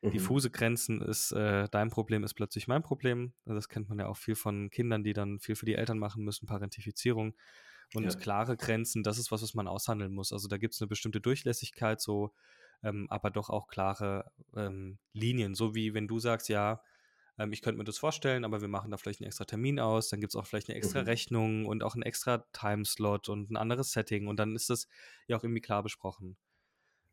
[0.00, 0.10] Mhm.
[0.10, 3.32] Diffuse Grenzen ist, äh, dein Problem ist plötzlich mein Problem.
[3.44, 6.24] Das kennt man ja auch viel von Kindern, die dann viel für die Eltern machen
[6.24, 7.34] müssen, Parentifizierung.
[7.94, 8.10] Und ja.
[8.18, 10.32] klare Grenzen, das ist was, was man aushandeln muss.
[10.32, 12.32] Also da gibt es eine bestimmte Durchlässigkeit, so,
[12.82, 15.54] ähm, aber doch auch klare ähm, Linien.
[15.54, 16.82] So wie wenn du sagst, ja,
[17.38, 20.08] ähm, ich könnte mir das vorstellen, aber wir machen da vielleicht einen extra Termin aus,
[20.08, 21.06] dann gibt es auch vielleicht eine extra mhm.
[21.06, 24.86] Rechnung und auch einen extra Timeslot und ein anderes Setting und dann ist das
[25.26, 26.36] ja auch irgendwie klar besprochen.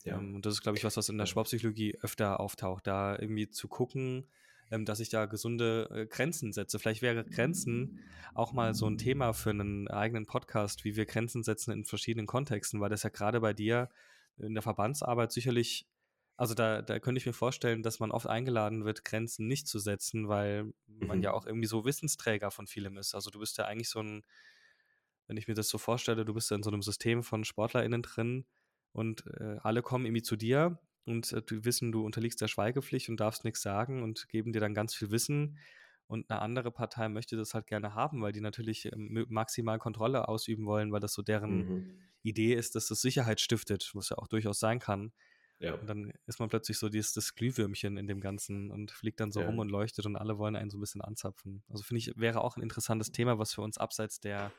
[0.06, 0.18] Ja.
[0.18, 3.50] Ähm, und das ist, glaube ich, was, was in der Sportpsychologie öfter auftaucht, da irgendwie
[3.50, 4.28] zu gucken,
[4.72, 6.80] ähm, dass ich da gesunde äh, Grenzen setze.
[6.80, 8.00] Vielleicht wäre Grenzen
[8.34, 12.28] auch mal so ein Thema für einen eigenen Podcast, wie wir Grenzen setzen in verschiedenen
[12.28, 13.90] Kontexten, weil das ja gerade bei dir
[14.38, 15.88] in der Verbandsarbeit sicherlich
[16.38, 19.80] also da, da könnte ich mir vorstellen, dass man oft eingeladen wird, Grenzen nicht zu
[19.80, 21.36] setzen, weil man ja mhm.
[21.38, 23.16] auch irgendwie so Wissensträger von vielem ist.
[23.16, 24.24] Also du bist ja eigentlich so ein,
[25.28, 28.02] wenn ich mir das so vorstelle, du bist ja in so einem System von SportlerInnen
[28.02, 28.46] drin
[28.96, 33.10] und äh, alle kommen irgendwie zu dir und äh, du wissen, du unterliegst der Schweigepflicht
[33.10, 35.58] und darfst nichts sagen und geben dir dann ganz viel Wissen.
[36.08, 40.30] Und eine andere Partei möchte das halt gerne haben, weil die natürlich ähm, maximal Kontrolle
[40.30, 42.00] ausüben wollen, weil das so deren mhm.
[42.22, 45.12] Idee ist, dass das Sicherheit stiftet, was ja auch durchaus sein kann.
[45.60, 45.74] Ja.
[45.74, 49.32] Und dann ist man plötzlich so dieses, das Glühwürmchen in dem Ganzen und fliegt dann
[49.32, 49.48] so ja.
[49.48, 51.64] rum und leuchtet und alle wollen einen so ein bisschen anzapfen.
[51.68, 54.54] Also finde ich, wäre auch ein interessantes Thema, was für uns abseits der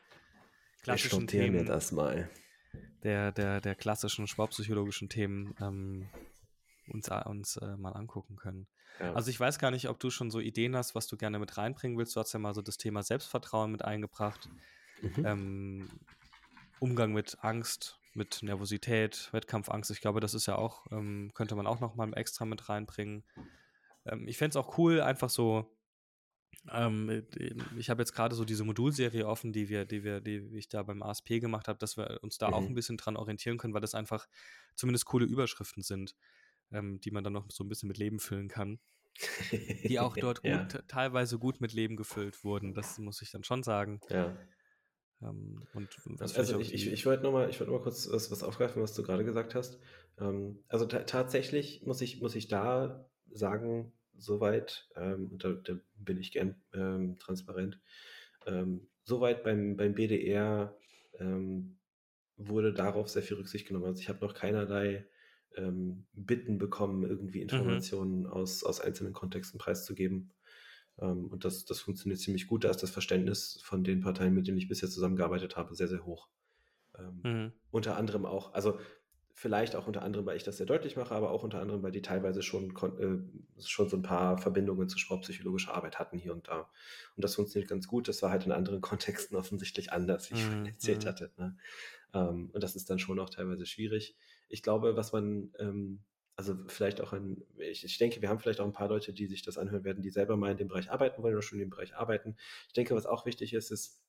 [0.82, 1.57] klassischen ich Themen.
[1.57, 2.28] mir das mal.
[3.03, 6.09] Der, der, der klassischen sportpsychologischen Themen ähm,
[6.89, 8.66] uns, äh, uns äh, mal angucken können.
[9.01, 9.12] Ja.
[9.12, 11.57] Also ich weiß gar nicht, ob du schon so Ideen hast, was du gerne mit
[11.57, 12.16] reinbringen willst.
[12.16, 14.49] Du hast ja mal so das Thema Selbstvertrauen mit eingebracht.
[15.03, 15.27] Mhm.
[15.27, 15.89] Ähm,
[16.79, 19.91] Umgang mit Angst, mit Nervosität, Wettkampfangst.
[19.91, 23.24] Ich glaube, das ist ja auch, ähm, könnte man auch noch mal extra mit reinbringen.
[24.07, 25.76] Ähm, ich fände es auch cool, einfach so,
[26.73, 27.25] ähm,
[27.77, 30.83] ich habe jetzt gerade so diese Modulserie offen, die wir, die wir, die ich da
[30.83, 32.55] beim ASP gemacht habe, dass wir uns da mhm.
[32.55, 34.27] auch ein bisschen dran orientieren können, weil das einfach
[34.75, 36.14] zumindest coole Überschriften sind,
[36.73, 38.79] ähm, die man dann noch so ein bisschen mit Leben füllen kann.
[39.85, 40.64] die auch dort gut, ja.
[40.89, 42.75] teilweise gut mit Leben gefüllt wurden.
[42.75, 44.01] Das muss ich dann schon sagen.
[44.11, 44.37] Ja.
[45.23, 45.89] Ähm, und
[46.21, 49.25] also ich, ich, ich wollte nochmal wollt noch kurz was, was, aufgreifen, was du gerade
[49.25, 49.79] gesagt hast.
[50.19, 56.19] Ähm, also tatsächlich muss ich, muss ich da sagen, soweit, ähm, und da, da, bin
[56.19, 57.81] ich gern ähm, transparent,
[58.47, 60.77] ähm, soweit beim, beim BDR
[61.19, 61.79] ähm,
[62.37, 63.87] wurde darauf sehr viel Rücksicht genommen.
[63.87, 65.07] Also ich habe noch keinerlei
[65.57, 67.45] ähm, Bitten bekommen, irgendwie mhm.
[67.45, 68.27] Informationen mhm.
[68.27, 70.33] aus, aus einzelnen Kontexten preiszugeben.
[70.99, 72.64] Ähm, und das, das funktioniert ziemlich gut.
[72.64, 76.05] Da ist das Verständnis von den Parteien, mit denen ich bisher zusammengearbeitet habe, sehr, sehr
[76.05, 76.29] hoch.
[76.99, 77.53] Ähm, mhm.
[77.71, 78.79] Unter anderem auch, also
[79.39, 81.93] vielleicht auch unter anderem, weil ich das sehr deutlich mache, aber auch unter anderem, weil
[81.93, 86.49] die teilweise schon, äh, schon so ein paar Verbindungen zu sportpsychologischer Arbeit hatten hier und
[86.49, 86.70] da.
[87.16, 88.09] Und das funktioniert ganz gut.
[88.09, 90.64] Das war halt in anderen Kontexten offensichtlich anders, wie ich mhm.
[90.64, 91.09] erzählt mhm.
[91.09, 91.32] hatte.
[91.37, 91.57] Ne?
[92.14, 94.16] Ähm, und das ist dann schon auch teilweise schwierig.
[94.49, 96.01] Ich glaube, was man ähm,
[96.37, 99.26] also vielleicht auch ein, ich, ich, denke, wir haben vielleicht auch ein paar Leute, die
[99.26, 101.66] sich das anhören werden, die selber mal in dem Bereich arbeiten wollen oder schon in
[101.66, 102.37] dem Bereich arbeiten.
[102.68, 104.03] Ich denke, was auch wichtig ist, ist,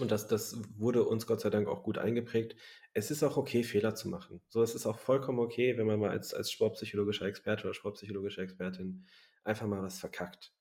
[0.00, 2.56] und das, das wurde uns Gott sei Dank auch gut eingeprägt,
[2.92, 4.40] es ist auch okay, Fehler zu machen.
[4.48, 8.42] So, es ist auch vollkommen okay, wenn man mal als, als sportpsychologischer Experte oder sportpsychologische
[8.42, 9.06] Expertin
[9.44, 10.52] einfach mal was verkackt.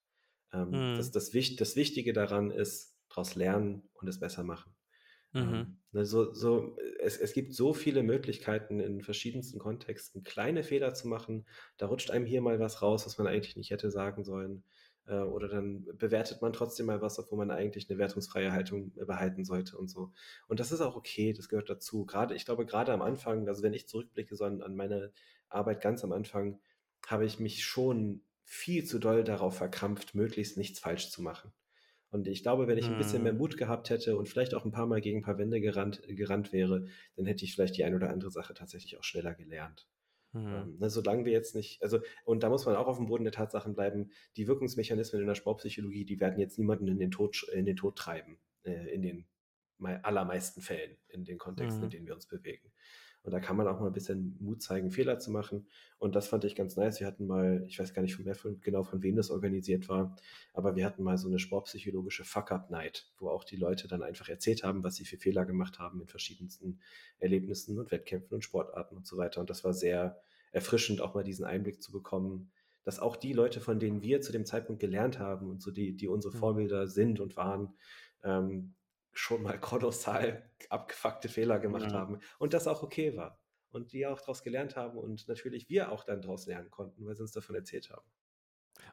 [0.52, 0.98] Ähm, mhm.
[0.98, 4.76] das, das, das Wichtige daran ist, daraus lernen und es besser machen.
[5.34, 5.42] Mhm.
[5.42, 10.94] Ähm, ne, so, so, es, es gibt so viele Möglichkeiten in verschiedensten Kontexten, kleine Fehler
[10.94, 11.48] zu machen.
[11.78, 14.64] Da rutscht einem hier mal was raus, was man eigentlich nicht hätte sagen sollen.
[15.06, 19.45] Äh, oder dann bewertet man trotzdem mal was, obwohl man eigentlich eine wertungsfreie Haltung behalten
[19.45, 20.12] sollte und so.
[20.47, 22.06] Und das ist auch okay, das gehört dazu.
[22.06, 25.12] Gerade, ich glaube, gerade am Anfang, also wenn ich zurückblicke so an, an meine
[25.49, 26.60] Arbeit ganz am Anfang,
[27.06, 31.51] habe ich mich schon viel zu doll darauf verkrampft, möglichst nichts falsch zu machen.
[32.12, 33.38] Und ich glaube, wenn ich ein bisschen mehr Mhm.
[33.38, 36.54] Mut gehabt hätte und vielleicht auch ein paar Mal gegen ein paar Wände gerannt, gerannt
[36.54, 36.86] wäre,
[37.18, 39.88] dann hätte ich vielleicht die ein oder andere Sache tatsächlich auch schneller gelernt.
[40.34, 40.48] Mhm.
[40.48, 43.24] Ähm, ne, solange wir jetzt nicht, also, und da muss man auch auf dem Boden
[43.24, 47.44] der Tatsachen bleiben, die Wirkungsmechanismen in der Sportpsychologie, die werden jetzt niemanden in den Tod,
[47.54, 49.28] in den Tod treiben, äh, in den
[49.78, 51.92] mei- allermeisten Fällen, in den Kontexten, in Mhm.
[51.92, 52.72] denen wir uns bewegen.
[53.24, 55.66] Und da kann man auch mal ein bisschen Mut zeigen, Fehler zu machen.
[55.98, 57.00] Und das fand ich ganz nice.
[57.00, 59.88] Wir hatten mal, ich weiß gar nicht von wer von, genau von wem das organisiert
[59.88, 60.16] war,
[60.54, 64.64] aber wir hatten mal so eine sportpsychologische Fuck-Up-Night, wo auch die Leute dann einfach erzählt
[64.64, 66.82] haben, was sie für Fehler gemacht haben in verschiedensten
[67.20, 69.40] Erlebnissen und Wettkämpfen und Sportarten und so weiter.
[69.40, 70.20] Und das war sehr
[70.52, 72.52] erfrischend, auch mal diesen Einblick zu bekommen,
[72.84, 75.96] dass auch die Leute, von denen wir zu dem Zeitpunkt gelernt haben und so die,
[75.96, 76.40] die unsere Mhm.
[76.40, 77.74] Vorbilder sind und waren,
[78.24, 78.74] ähm,
[79.14, 81.93] schon mal kolossal abgefuckte Fehler gemacht Ja.
[81.93, 83.39] haben und das auch okay war.
[83.72, 87.16] Und die auch daraus gelernt haben und natürlich wir auch dann daraus lernen konnten, weil
[87.16, 88.05] sie uns davon erzählt haben.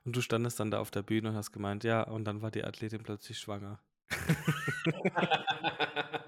[0.04, 2.50] Und du standest dann da auf der Bühne und hast gemeint, ja, und dann war
[2.50, 3.82] die Athletin plötzlich schwanger.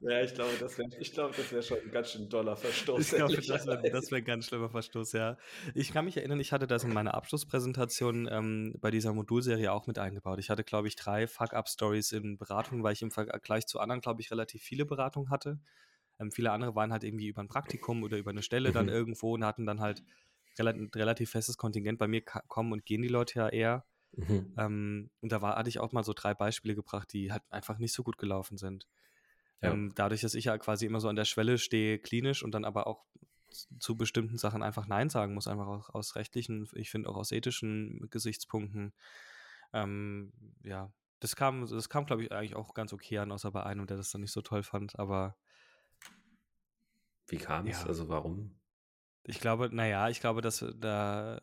[0.00, 3.00] ja, ich glaube, das wäre glaub, wär schon ein ganz schön doller Verstoß.
[3.00, 5.36] Ich glaube, das wäre wär ein ganz schlimmer Verstoß, ja.
[5.74, 9.86] Ich kann mich erinnern, ich hatte das in meiner Abschlusspräsentation ähm, bei dieser Modulserie auch
[9.86, 10.38] mit eingebaut.
[10.38, 14.20] Ich hatte, glaube ich, drei Fuck-Up-Stories in Beratungen, weil ich im Vergleich zu anderen, glaube
[14.20, 15.58] ich, relativ viele Beratungen hatte.
[16.18, 18.92] Ähm, viele andere waren halt irgendwie über ein Praktikum oder über eine Stelle dann Mhm.
[18.92, 20.02] irgendwo und hatten dann halt
[20.58, 21.98] relativ, relativ festes Kontingent.
[21.98, 23.86] Bei mir kommen und gehen die Leute ja eher.
[24.12, 24.52] Mhm.
[24.56, 27.78] Ähm, und da war, hatte ich auch mal so drei Beispiele gebracht, die halt einfach
[27.78, 28.86] nicht so gut gelaufen sind.
[29.60, 29.72] Ja.
[29.72, 32.64] Ähm, dadurch, dass ich ja quasi immer so an der Schwelle stehe, klinisch und dann
[32.64, 33.04] aber auch
[33.78, 37.32] zu bestimmten Sachen einfach Nein sagen muss, einfach aus, aus rechtlichen, ich finde auch aus
[37.32, 38.92] ethischen Gesichtspunkten.
[39.72, 40.32] Ähm,
[40.62, 43.86] ja, das kam, das kam, glaube ich, eigentlich auch ganz okay an, außer bei einem,
[43.86, 44.98] der das dann nicht so toll fand.
[44.98, 45.36] Aber
[47.26, 47.82] Wie kam es?
[47.82, 47.86] Ja.
[47.88, 48.58] Also warum?
[49.28, 51.42] ich glaube, naja, ich glaube, dass da,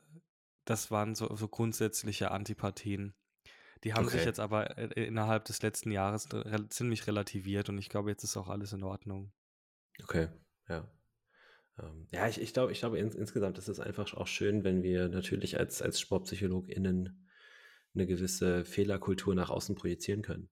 [0.66, 3.14] das waren so, so grundsätzliche Antipathien.
[3.86, 4.26] Die haben sich Okay.
[4.26, 8.36] jetzt aber äh, innerhalb des letzten Jahres re ziemlich relativiert und ich glaube, jetzt ist
[8.36, 9.32] auch alles in Ordnung.
[10.04, 10.28] Okay,
[10.70, 10.88] ja.
[11.80, 14.84] Ähm, ja, ich, ich glaube, ich glaube ins, insgesamt ist es einfach auch schön, wenn
[14.84, 17.28] wir natürlich als, als SportpsychologInnen
[17.96, 20.50] eine gewisse Fehlerkultur nach außen projizieren können.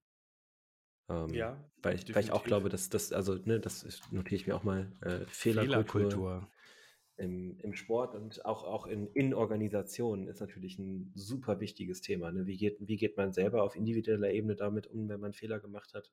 [1.10, 4.48] Ähm, Ja, weil, ich, weil ich auch glaube, dass das, also, ne, das notiere ich
[4.48, 6.53] mir auch mal, äh, Fehlerkultur, Fehlerkultur.
[7.18, 12.32] Im, im Sport und auch, auch in, in Organisationen ist natürlich ein super wichtiges Thema.
[12.32, 12.48] Ne?
[12.48, 15.94] Wie, geht, wie geht man selber auf individueller Ebene damit um, wenn man Fehler gemacht
[15.94, 16.12] hat?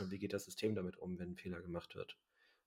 [0.00, 2.18] Und wie geht das System damit um, wenn ein Fehler gemacht wird?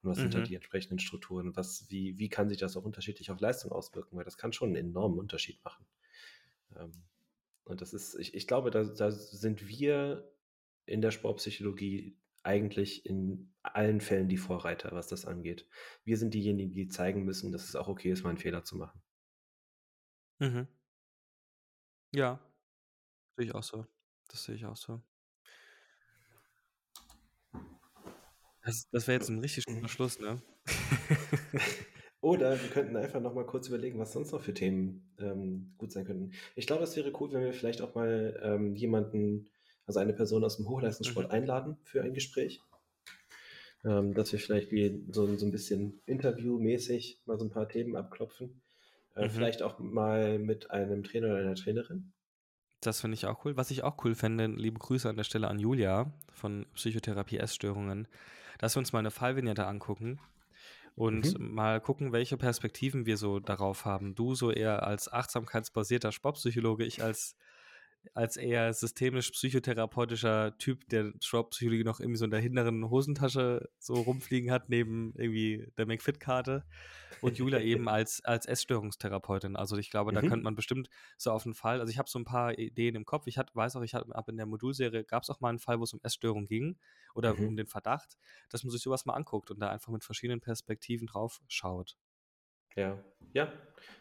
[0.02, 0.44] Und was sind da Mhm.
[0.44, 1.56] die entsprechenden Strukturen?
[1.56, 4.18] Was, wie, wie kann sich das auch unterschiedlich auf Leistung auswirken?
[4.18, 5.86] Weil das kann schon einen enormen Unterschied machen.
[6.76, 6.92] Ähm,
[7.66, 10.32] und das ist, ich, ich glaube, da, da sind wir
[10.86, 12.18] in der Sportpsychologie
[12.48, 15.68] eigentlich in allen Fällen die Vorreiter, was das angeht.
[16.06, 18.78] Wir sind diejenigen, die zeigen müssen, dass es auch okay ist, mal einen Fehler zu
[18.78, 19.02] machen.
[20.40, 20.68] Mhm.
[22.14, 22.40] Ja,
[23.36, 23.86] sehe ich auch so.
[24.30, 25.02] Das sehe ich auch so.
[28.64, 30.42] Das, das wäre jetzt ein richtig schöner Schluss, ne?
[32.22, 35.92] Oder wir könnten einfach noch mal kurz überlegen, was sonst noch für Themen ähm, gut
[35.92, 36.32] sein könnten.
[36.56, 39.50] Ich glaube, es wäre cool, wenn wir vielleicht auch mal ähm, jemanden,
[39.88, 41.32] also eine Person aus dem Hochleistungssport Mhm.
[41.32, 42.62] einladen für ein Gespräch.
[43.86, 47.96] Ähm, dass wir vielleicht wie so, so ein bisschen interviewmäßig mal so ein paar Themen
[47.96, 48.62] abklopfen.
[49.16, 49.30] Äh, Mhm.
[49.30, 52.12] Vielleicht auch mal mit einem Trainer oder einer Trainerin.
[52.82, 53.58] Das finde ich auch cool.
[53.58, 58.08] Was ich auch cool fände, liebe Grüße an der Stelle an Julia von Psychotherapie Essstörungen,
[58.60, 60.20] dass wir uns mal eine Fallvignette angucken
[60.96, 61.38] und Mhm.
[61.40, 64.16] mal gucken, welche Perspektiven wir so darauf haben.
[64.16, 67.36] Du so eher als achtsamkeitsbasierter Sportpsychologe, ich als,
[68.14, 74.52] als eher systemisch-psychotherapeutischer Typ, der Sportpsychologie noch irgendwie so in der hinteren Hosentasche so rumfliegen
[74.52, 76.66] hat, neben irgendwie der McFit-Karte.
[77.20, 79.56] Und Julia eben als, als Essstörungstherapeutin.
[79.56, 80.28] Also ich glaube, da Mhm.
[80.30, 83.06] könnte man bestimmt so auf einen Fall, also ich habe so ein paar Ideen im
[83.06, 83.26] Kopf.
[83.28, 85.80] Ich hat, weiß auch, ich habe in der Modulserie gab es auch mal einen Fall,
[85.80, 86.78] wo es um Essstörung ging
[87.16, 87.48] oder Mhm.
[87.48, 88.18] um den Verdacht,
[88.50, 91.98] dass man sich sowas mal anguckt und da einfach mit verschiedenen Perspektiven drauf schaut.
[92.78, 93.04] Ja,
[93.34, 93.52] ja.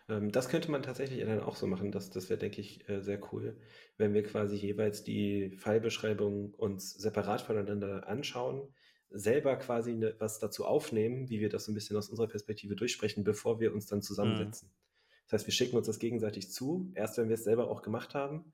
[0.09, 1.91] Ähm, das könnte man tatsächlich dann auch so machen.
[1.91, 3.57] Das, das wäre, denke ich, äh, sehr cool,
[3.97, 8.73] wenn wir quasi jeweils die Fallbeschreibung uns separat voneinander anschauen,
[9.11, 12.77] selber quasi ne, was dazu aufnehmen, wie wir das so ein bisschen aus unserer Perspektive
[12.77, 14.71] durchsprechen, bevor wir uns dann zusammensetzen.
[15.25, 18.15] Das heißt, wir schicken uns das gegenseitig zu, erst wenn wir es selber auch gemacht
[18.15, 18.53] haben,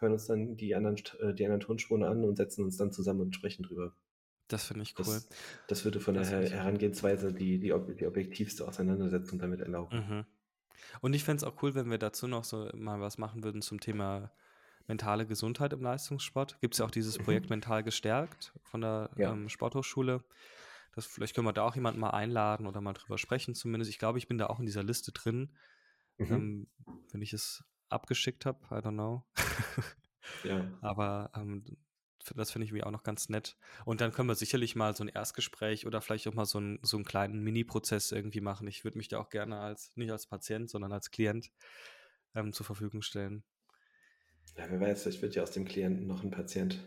[0.00, 3.20] hören uns dann die anderen, äh, die anderen Tonspuren an und setzen uns dann zusammen
[3.20, 3.94] und sprechen drüber.
[4.48, 5.04] Das finde ich cool.
[5.04, 5.28] Das,
[5.68, 9.96] das würde von Das der Herangehensweise die, die, die objektivste Auseinandersetzung damit erlauben.
[9.96, 10.24] Mhm.
[11.00, 13.60] Und ich fände es auch cool, wenn wir dazu noch so mal was machen würden
[13.62, 14.32] zum Thema
[14.86, 16.60] mentale Gesundheit im Leistungssport.
[16.62, 17.24] Gibt es ja auch dieses Mhm.
[17.24, 19.32] Projekt Mental gestärkt von der Ja.
[19.32, 20.24] ähm, Sporthochschule.
[20.94, 23.90] Das, vielleicht können wir da auch jemanden mal einladen oder mal drüber sprechen zumindest.
[23.90, 25.54] Ich glaube, ich bin da auch in dieser Liste drin.
[26.16, 26.32] Mhm.
[26.32, 26.66] Ähm,
[27.12, 28.64] wenn ich es abgeschickt habe.
[28.70, 29.24] I don't know.
[30.44, 30.64] Ja.
[30.80, 31.64] Aber ähm,
[32.36, 33.56] das finde ich mir auch noch ganz nett.
[33.84, 36.78] Und dann können wir sicherlich mal so ein Erstgespräch oder vielleicht auch mal so, ein,
[36.82, 38.66] so einen kleinen Mini-Prozess irgendwie machen.
[38.66, 41.50] Ich würde mich da auch gerne als, nicht als Patient, sondern als Klient
[42.34, 43.44] ähm, zur Verfügung stellen.
[44.56, 46.78] Ja, wer weiß, vielleicht wird ja aus dem Klienten noch ein Patient.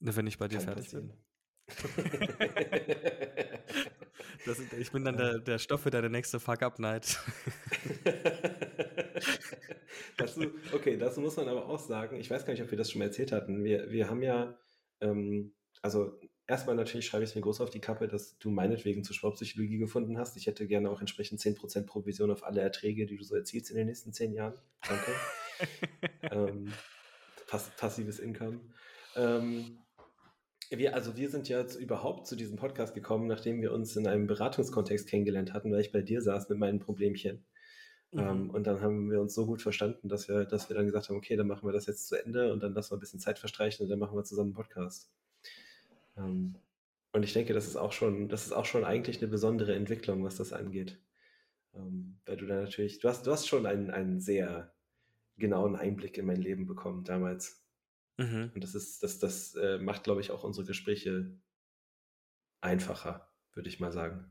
[0.00, 1.08] Wenn ich bei dir Kann fertig passieren.
[1.08, 1.16] bin.
[4.46, 7.18] Das, ich bin dann der, der Stoff für deine nächste Fuck-Up-Night.
[10.20, 10.42] dazu,
[10.72, 12.98] okay, dazu muss man aber auch sagen, ich weiß gar nicht, ob wir das schon
[13.00, 13.64] mal erzählt hatten.
[13.64, 14.58] Wir, wir haben ja,
[15.00, 15.52] ähm,
[15.82, 19.14] also erstmal natürlich schreibe ich es mir groß auf die Kappe, dass du meinetwegen zur
[19.14, 20.36] Sportpsychologie gefunden hast.
[20.36, 23.76] Ich hätte gerne auch entsprechend 10% Provision auf alle Erträge, die du so erzielst in
[23.76, 24.54] den nächsten 10 Jahren.
[24.86, 25.12] Danke.
[26.22, 26.72] ähm,
[27.46, 28.60] pass passives Income.
[29.16, 29.78] Ähm,
[30.70, 34.26] wir, also wir sind ja überhaupt zu diesem Podcast gekommen, nachdem wir uns in einem
[34.26, 37.44] Beratungskontext kennengelernt hatten, weil ich bei dir saß mit meinen Problemchen.
[38.12, 38.20] Mhm.
[38.20, 41.08] Ähm, und dann haben wir uns so gut verstanden, dass wir, dass wir dann gesagt
[41.08, 43.20] haben, okay, dann machen wir das jetzt zu Ende und dann lassen wir ein bisschen
[43.20, 45.10] Zeit verstreichen und dann machen wir zusammen einen Podcast.
[46.16, 46.56] Ähm,
[47.12, 50.24] und ich denke, das ist auch schon, das ist auch schon eigentlich eine besondere Entwicklung,
[50.24, 51.00] was das angeht.
[51.74, 54.72] Ähm, weil du da natürlich, du hast, du hast schon einen, einen sehr
[55.36, 57.64] genauen Einblick in mein Leben bekommen damals.
[58.18, 58.50] Mhm.
[58.54, 61.32] Und das ist, das, das äh, macht, glaube ich, auch unsere Gespräche
[62.60, 64.30] einfacher, würde ich mal sagen.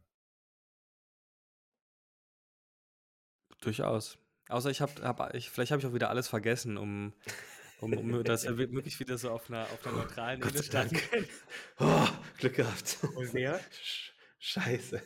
[3.62, 4.18] Durchaus.
[4.48, 7.14] Außer ich habe, hab, ich, vielleicht habe ich auch wieder alles vergessen, um,
[7.82, 10.98] um, um das wirklich wieder so auf einer, auf einer neutralen Ebene starten
[11.80, 12.08] oh,
[12.38, 12.98] Glück gehabt.
[13.16, 13.60] Und wer?
[14.40, 15.02] Scheiße.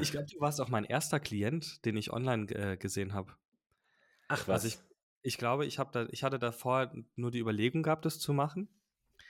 [0.00, 3.34] Ich glaube, du warst auch mein erster Klient, den ich online äh, gesehen habe.
[4.28, 4.64] Ach was.
[4.64, 4.78] Also ich,
[5.22, 8.68] ich glaube, ich, da, ich hatte davor nur die Überlegung gehabt, das zu machen.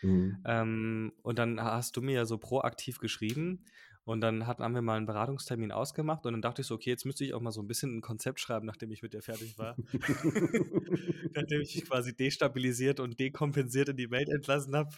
[0.02, 0.42] Mhm.
[0.44, 3.64] Ähm, und dann hast du mir ja so proaktiv geschrieben
[4.06, 6.90] und dann hatten, haben wir mal einen Beratungstermin ausgemacht und dann dachte ich so, okay,
[6.90, 9.20] jetzt müsste ich auch mal so ein bisschen ein Konzept schreiben, nachdem ich mit dir
[9.20, 9.74] fertig war.
[11.34, 14.90] nachdem ich mich quasi destabilisiert und dekompensiert in die Welt entlassen habe,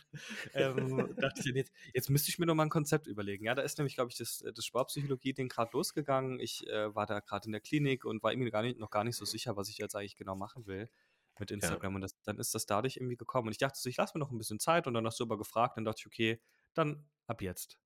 [0.52, 3.46] ähm, dachte ich, jetzt, jetzt müsste ich mir noch mal ein Konzept überlegen.
[3.46, 6.38] Ja, da ist nämlich, glaube ich, das, das Sportpsychologie-Ding gerade losgegangen.
[6.38, 9.04] Ich äh, war da gerade in der Klinik und war irgendwie gar nicht, noch gar
[9.04, 10.90] nicht so sicher, was ich jetzt eigentlich genau machen will
[11.38, 11.92] mit Instagram.
[11.92, 11.94] Ja.
[11.94, 13.48] Und das, dann ist das dadurch irgendwie gekommen.
[13.48, 15.24] Und ich dachte so, ich lasse mir noch ein bisschen Zeit und dann hast du
[15.24, 15.78] aber gefragt.
[15.78, 16.42] Dann dachte ich, okay,
[16.74, 17.78] dann ab jetzt.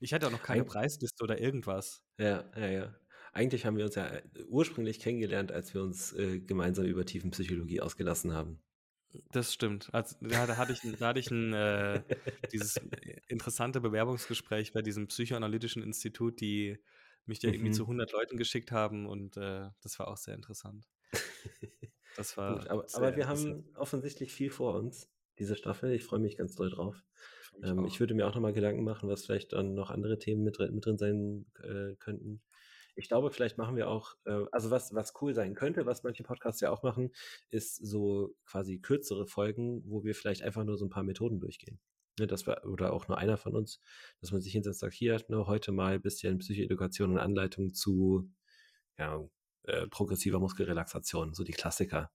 [0.00, 2.02] Ich hatte auch noch keine Eig Preisliste oder irgendwas.
[2.18, 2.94] Ja, ja, ja.
[3.32, 7.80] Eigentlich haben wir uns ja äh, ursprünglich kennengelernt, als wir uns äh, gemeinsam über Tiefenpsychologie
[7.80, 8.62] ausgelassen haben.
[9.32, 9.88] Das stimmt.
[9.92, 12.02] Also, da, da hatte ich, da hatte ich ein, äh,
[12.52, 12.80] dieses
[13.28, 16.78] interessante Bewerbungsgespräch bei diesem psychoanalytischen Institut, die
[17.26, 17.74] mich ja irgendwie mhm.
[17.74, 20.86] zu 100 Leuten geschickt haben und äh, das war auch sehr interessant.
[22.16, 22.58] Das war.
[22.58, 25.08] Gut, aber, aber wir haben offensichtlich viel vor uns,
[25.38, 25.92] diese Staffel.
[25.92, 27.02] Ich freue mich ganz doll drauf.
[27.62, 30.58] Ähm, ich würde mir auch nochmal Gedanken machen, was vielleicht dann noch andere Themen mit,
[30.58, 32.42] mit drin sein äh, könnten.
[32.98, 36.22] Ich glaube, vielleicht machen wir auch, äh, also was, was cool sein könnte, was manche
[36.22, 37.10] Podcasts ja auch machen,
[37.50, 41.78] ist so quasi kürzere Folgen, wo wir vielleicht einfach nur so ein paar Methoden durchgehen.
[42.18, 43.80] Ne, das war, oder auch nur einer von uns,
[44.22, 47.74] dass man sich hinsetzt und sagt, hier, ne, heute mal ein bisschen Psychoedukation und Anleitung
[47.74, 48.30] zu
[48.98, 49.22] ja,
[49.64, 52.10] äh, progressiver Muskelrelaxation, so die Klassiker.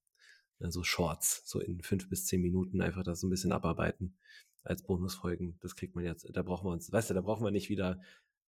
[0.70, 4.16] So Shorts, so in fünf bis zehn Minuten einfach das so ein bisschen abarbeiten
[4.64, 5.58] als Bonusfolgen.
[5.62, 8.02] Das kriegt man jetzt, da brauchen wir uns, weißt du, da brauchen wir nicht wieder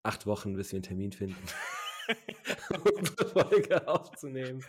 [0.02, 1.38] acht Wochen, bis wir einen Termin finden,
[2.70, 4.64] um unsere Folge aufzunehmen.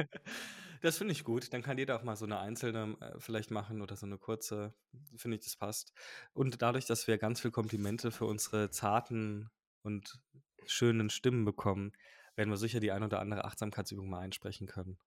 [0.83, 1.53] Das finde ich gut.
[1.53, 4.75] Dann kann jeder auch mal so eine einzelne äh, vielleicht machen oder so eine kurze.
[5.17, 5.93] Finde ich, das passt.
[6.33, 9.51] Und dadurch, dass wir ganz viele Komplimente für unsere zarten
[9.83, 10.21] und
[10.67, 11.93] schönen Stimmen bekommen,
[12.35, 14.99] werden wir sicher die ein oder andere Achtsamkeitsübung mal einsprechen können.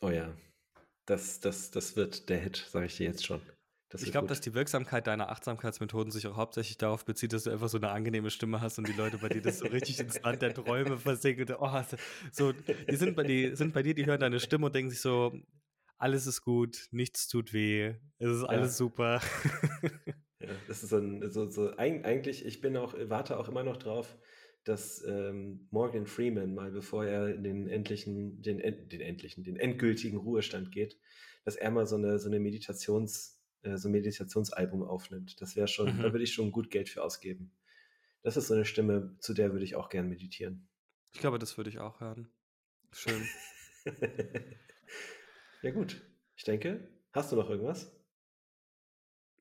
[0.00, 0.34] Oh ja.
[1.10, 3.40] Das, das, das wird der Hit, sage ich dir jetzt schon.
[3.88, 7.50] Das ich glaube, dass die Wirksamkeit deiner Achtsamkeitsmethoden sich auch hauptsächlich darauf bezieht, dass du
[7.50, 10.22] einfach so eine angenehme Stimme hast und die Leute bei dir das so richtig ins
[10.22, 11.52] Land der Träume versinken.
[11.58, 11.82] Oh,
[12.30, 15.00] so, die sind bei, die sind bei dir, die hören deine Stimme und denken sich
[15.00, 15.32] so,
[15.98, 18.76] alles ist gut, nichts tut weh, es ist alles ja.
[18.76, 19.20] super.
[20.38, 23.78] ja, das ist so, ein, so, so eigentlich, ich bin auch, warte auch immer noch
[23.78, 24.16] drauf,
[24.64, 30.18] dass ähm, Morgan Freeman mal, bevor er in den endlichen, den, den endlichen, den endgültigen
[30.18, 30.98] Ruhestand geht,
[31.44, 35.40] dass er mal so eine, so eine Meditations- äh, so ein Meditationsalbum aufnimmt.
[35.40, 36.02] Das wäre schon, mhm.
[36.02, 37.52] da würde ich schon gut Geld für ausgeben.
[38.22, 40.68] Das ist so eine Stimme, zu der würde ich auch gern meditieren.
[41.12, 42.30] Ich glaube, das würde ich auch hören.
[42.92, 43.26] Schön.
[45.62, 46.00] ja, gut.
[46.36, 47.94] Ich denke, hast du noch irgendwas?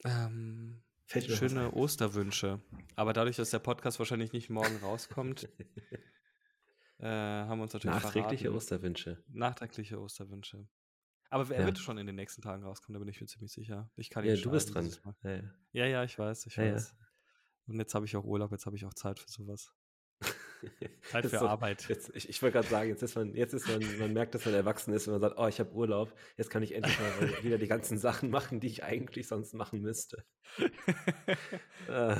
[0.05, 2.61] Ähm, schöne Osterwünsche.
[2.95, 5.49] Aber dadurch, dass der Podcast wahrscheinlich nicht morgen rauskommt,
[6.99, 8.57] äh, haben wir uns natürlich Nachträgliche verraten.
[8.57, 9.23] Osterwünsche.
[9.29, 10.67] Nachträgliche Osterwünsche.
[11.29, 11.65] Aber er ja.
[11.65, 13.89] wird schon in den nächsten Tagen rauskommen, da bin ich mir ziemlich sicher.
[13.95, 14.89] Ich kann ja, du bist dran.
[15.23, 15.43] Ja ja.
[15.71, 16.95] ja, ja, ich weiß, ich weiß.
[17.67, 19.71] Und jetzt habe ich auch Urlaub, jetzt habe ich auch Zeit für sowas.
[21.11, 21.87] Zeit für so, Arbeit.
[21.89, 24.45] Jetzt, ich, ich wollte gerade sagen, jetzt ist man, jetzt ist man, man merkt, dass
[24.45, 27.09] man erwachsen ist, wenn man sagt, oh, ich habe Urlaub, jetzt kann ich endlich mal
[27.43, 30.23] wieder die ganzen Sachen machen, die ich eigentlich sonst machen müsste.
[31.87, 32.15] äh,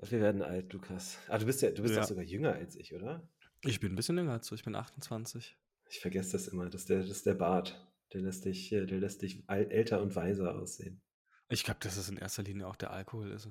[0.00, 1.18] wir werden alt, Lukas.
[1.28, 2.04] Ah, du bist ja, du bist ja.
[2.04, 3.28] sogar jünger als ich, oder?
[3.64, 5.56] Ich bin ein bisschen jünger als du, ich bin 28.
[5.90, 7.84] Ich vergesse das immer, das ist der, das ist der Bart.
[8.12, 11.02] Der lässt dich, der lässt dich älter und weiser aussehen.
[11.50, 13.50] Ich glaube, das ist in erster Linie auch der Alkohol ist.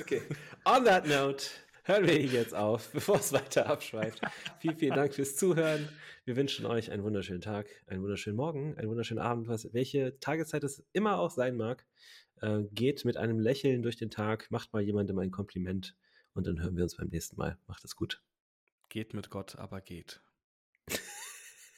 [0.00, 0.22] Okay.
[0.64, 1.46] On that note,
[1.84, 4.20] hören wir jetzt auf, bevor es weiter abschweift.
[4.60, 5.88] vielen, vielen Dank fürs Zuhören.
[6.24, 10.64] Wir wünschen euch einen wunderschönen Tag, einen wunderschönen Morgen, einen wunderschönen Abend, was, welche Tageszeit
[10.64, 11.86] es immer auch sein mag.
[12.40, 15.96] Äh, geht mit einem Lächeln durch den Tag, macht mal jemandem ein Kompliment
[16.34, 17.58] und dann hören wir uns beim nächsten Mal.
[17.66, 18.22] Macht es gut.
[18.88, 20.20] Geht mit Gott, aber geht.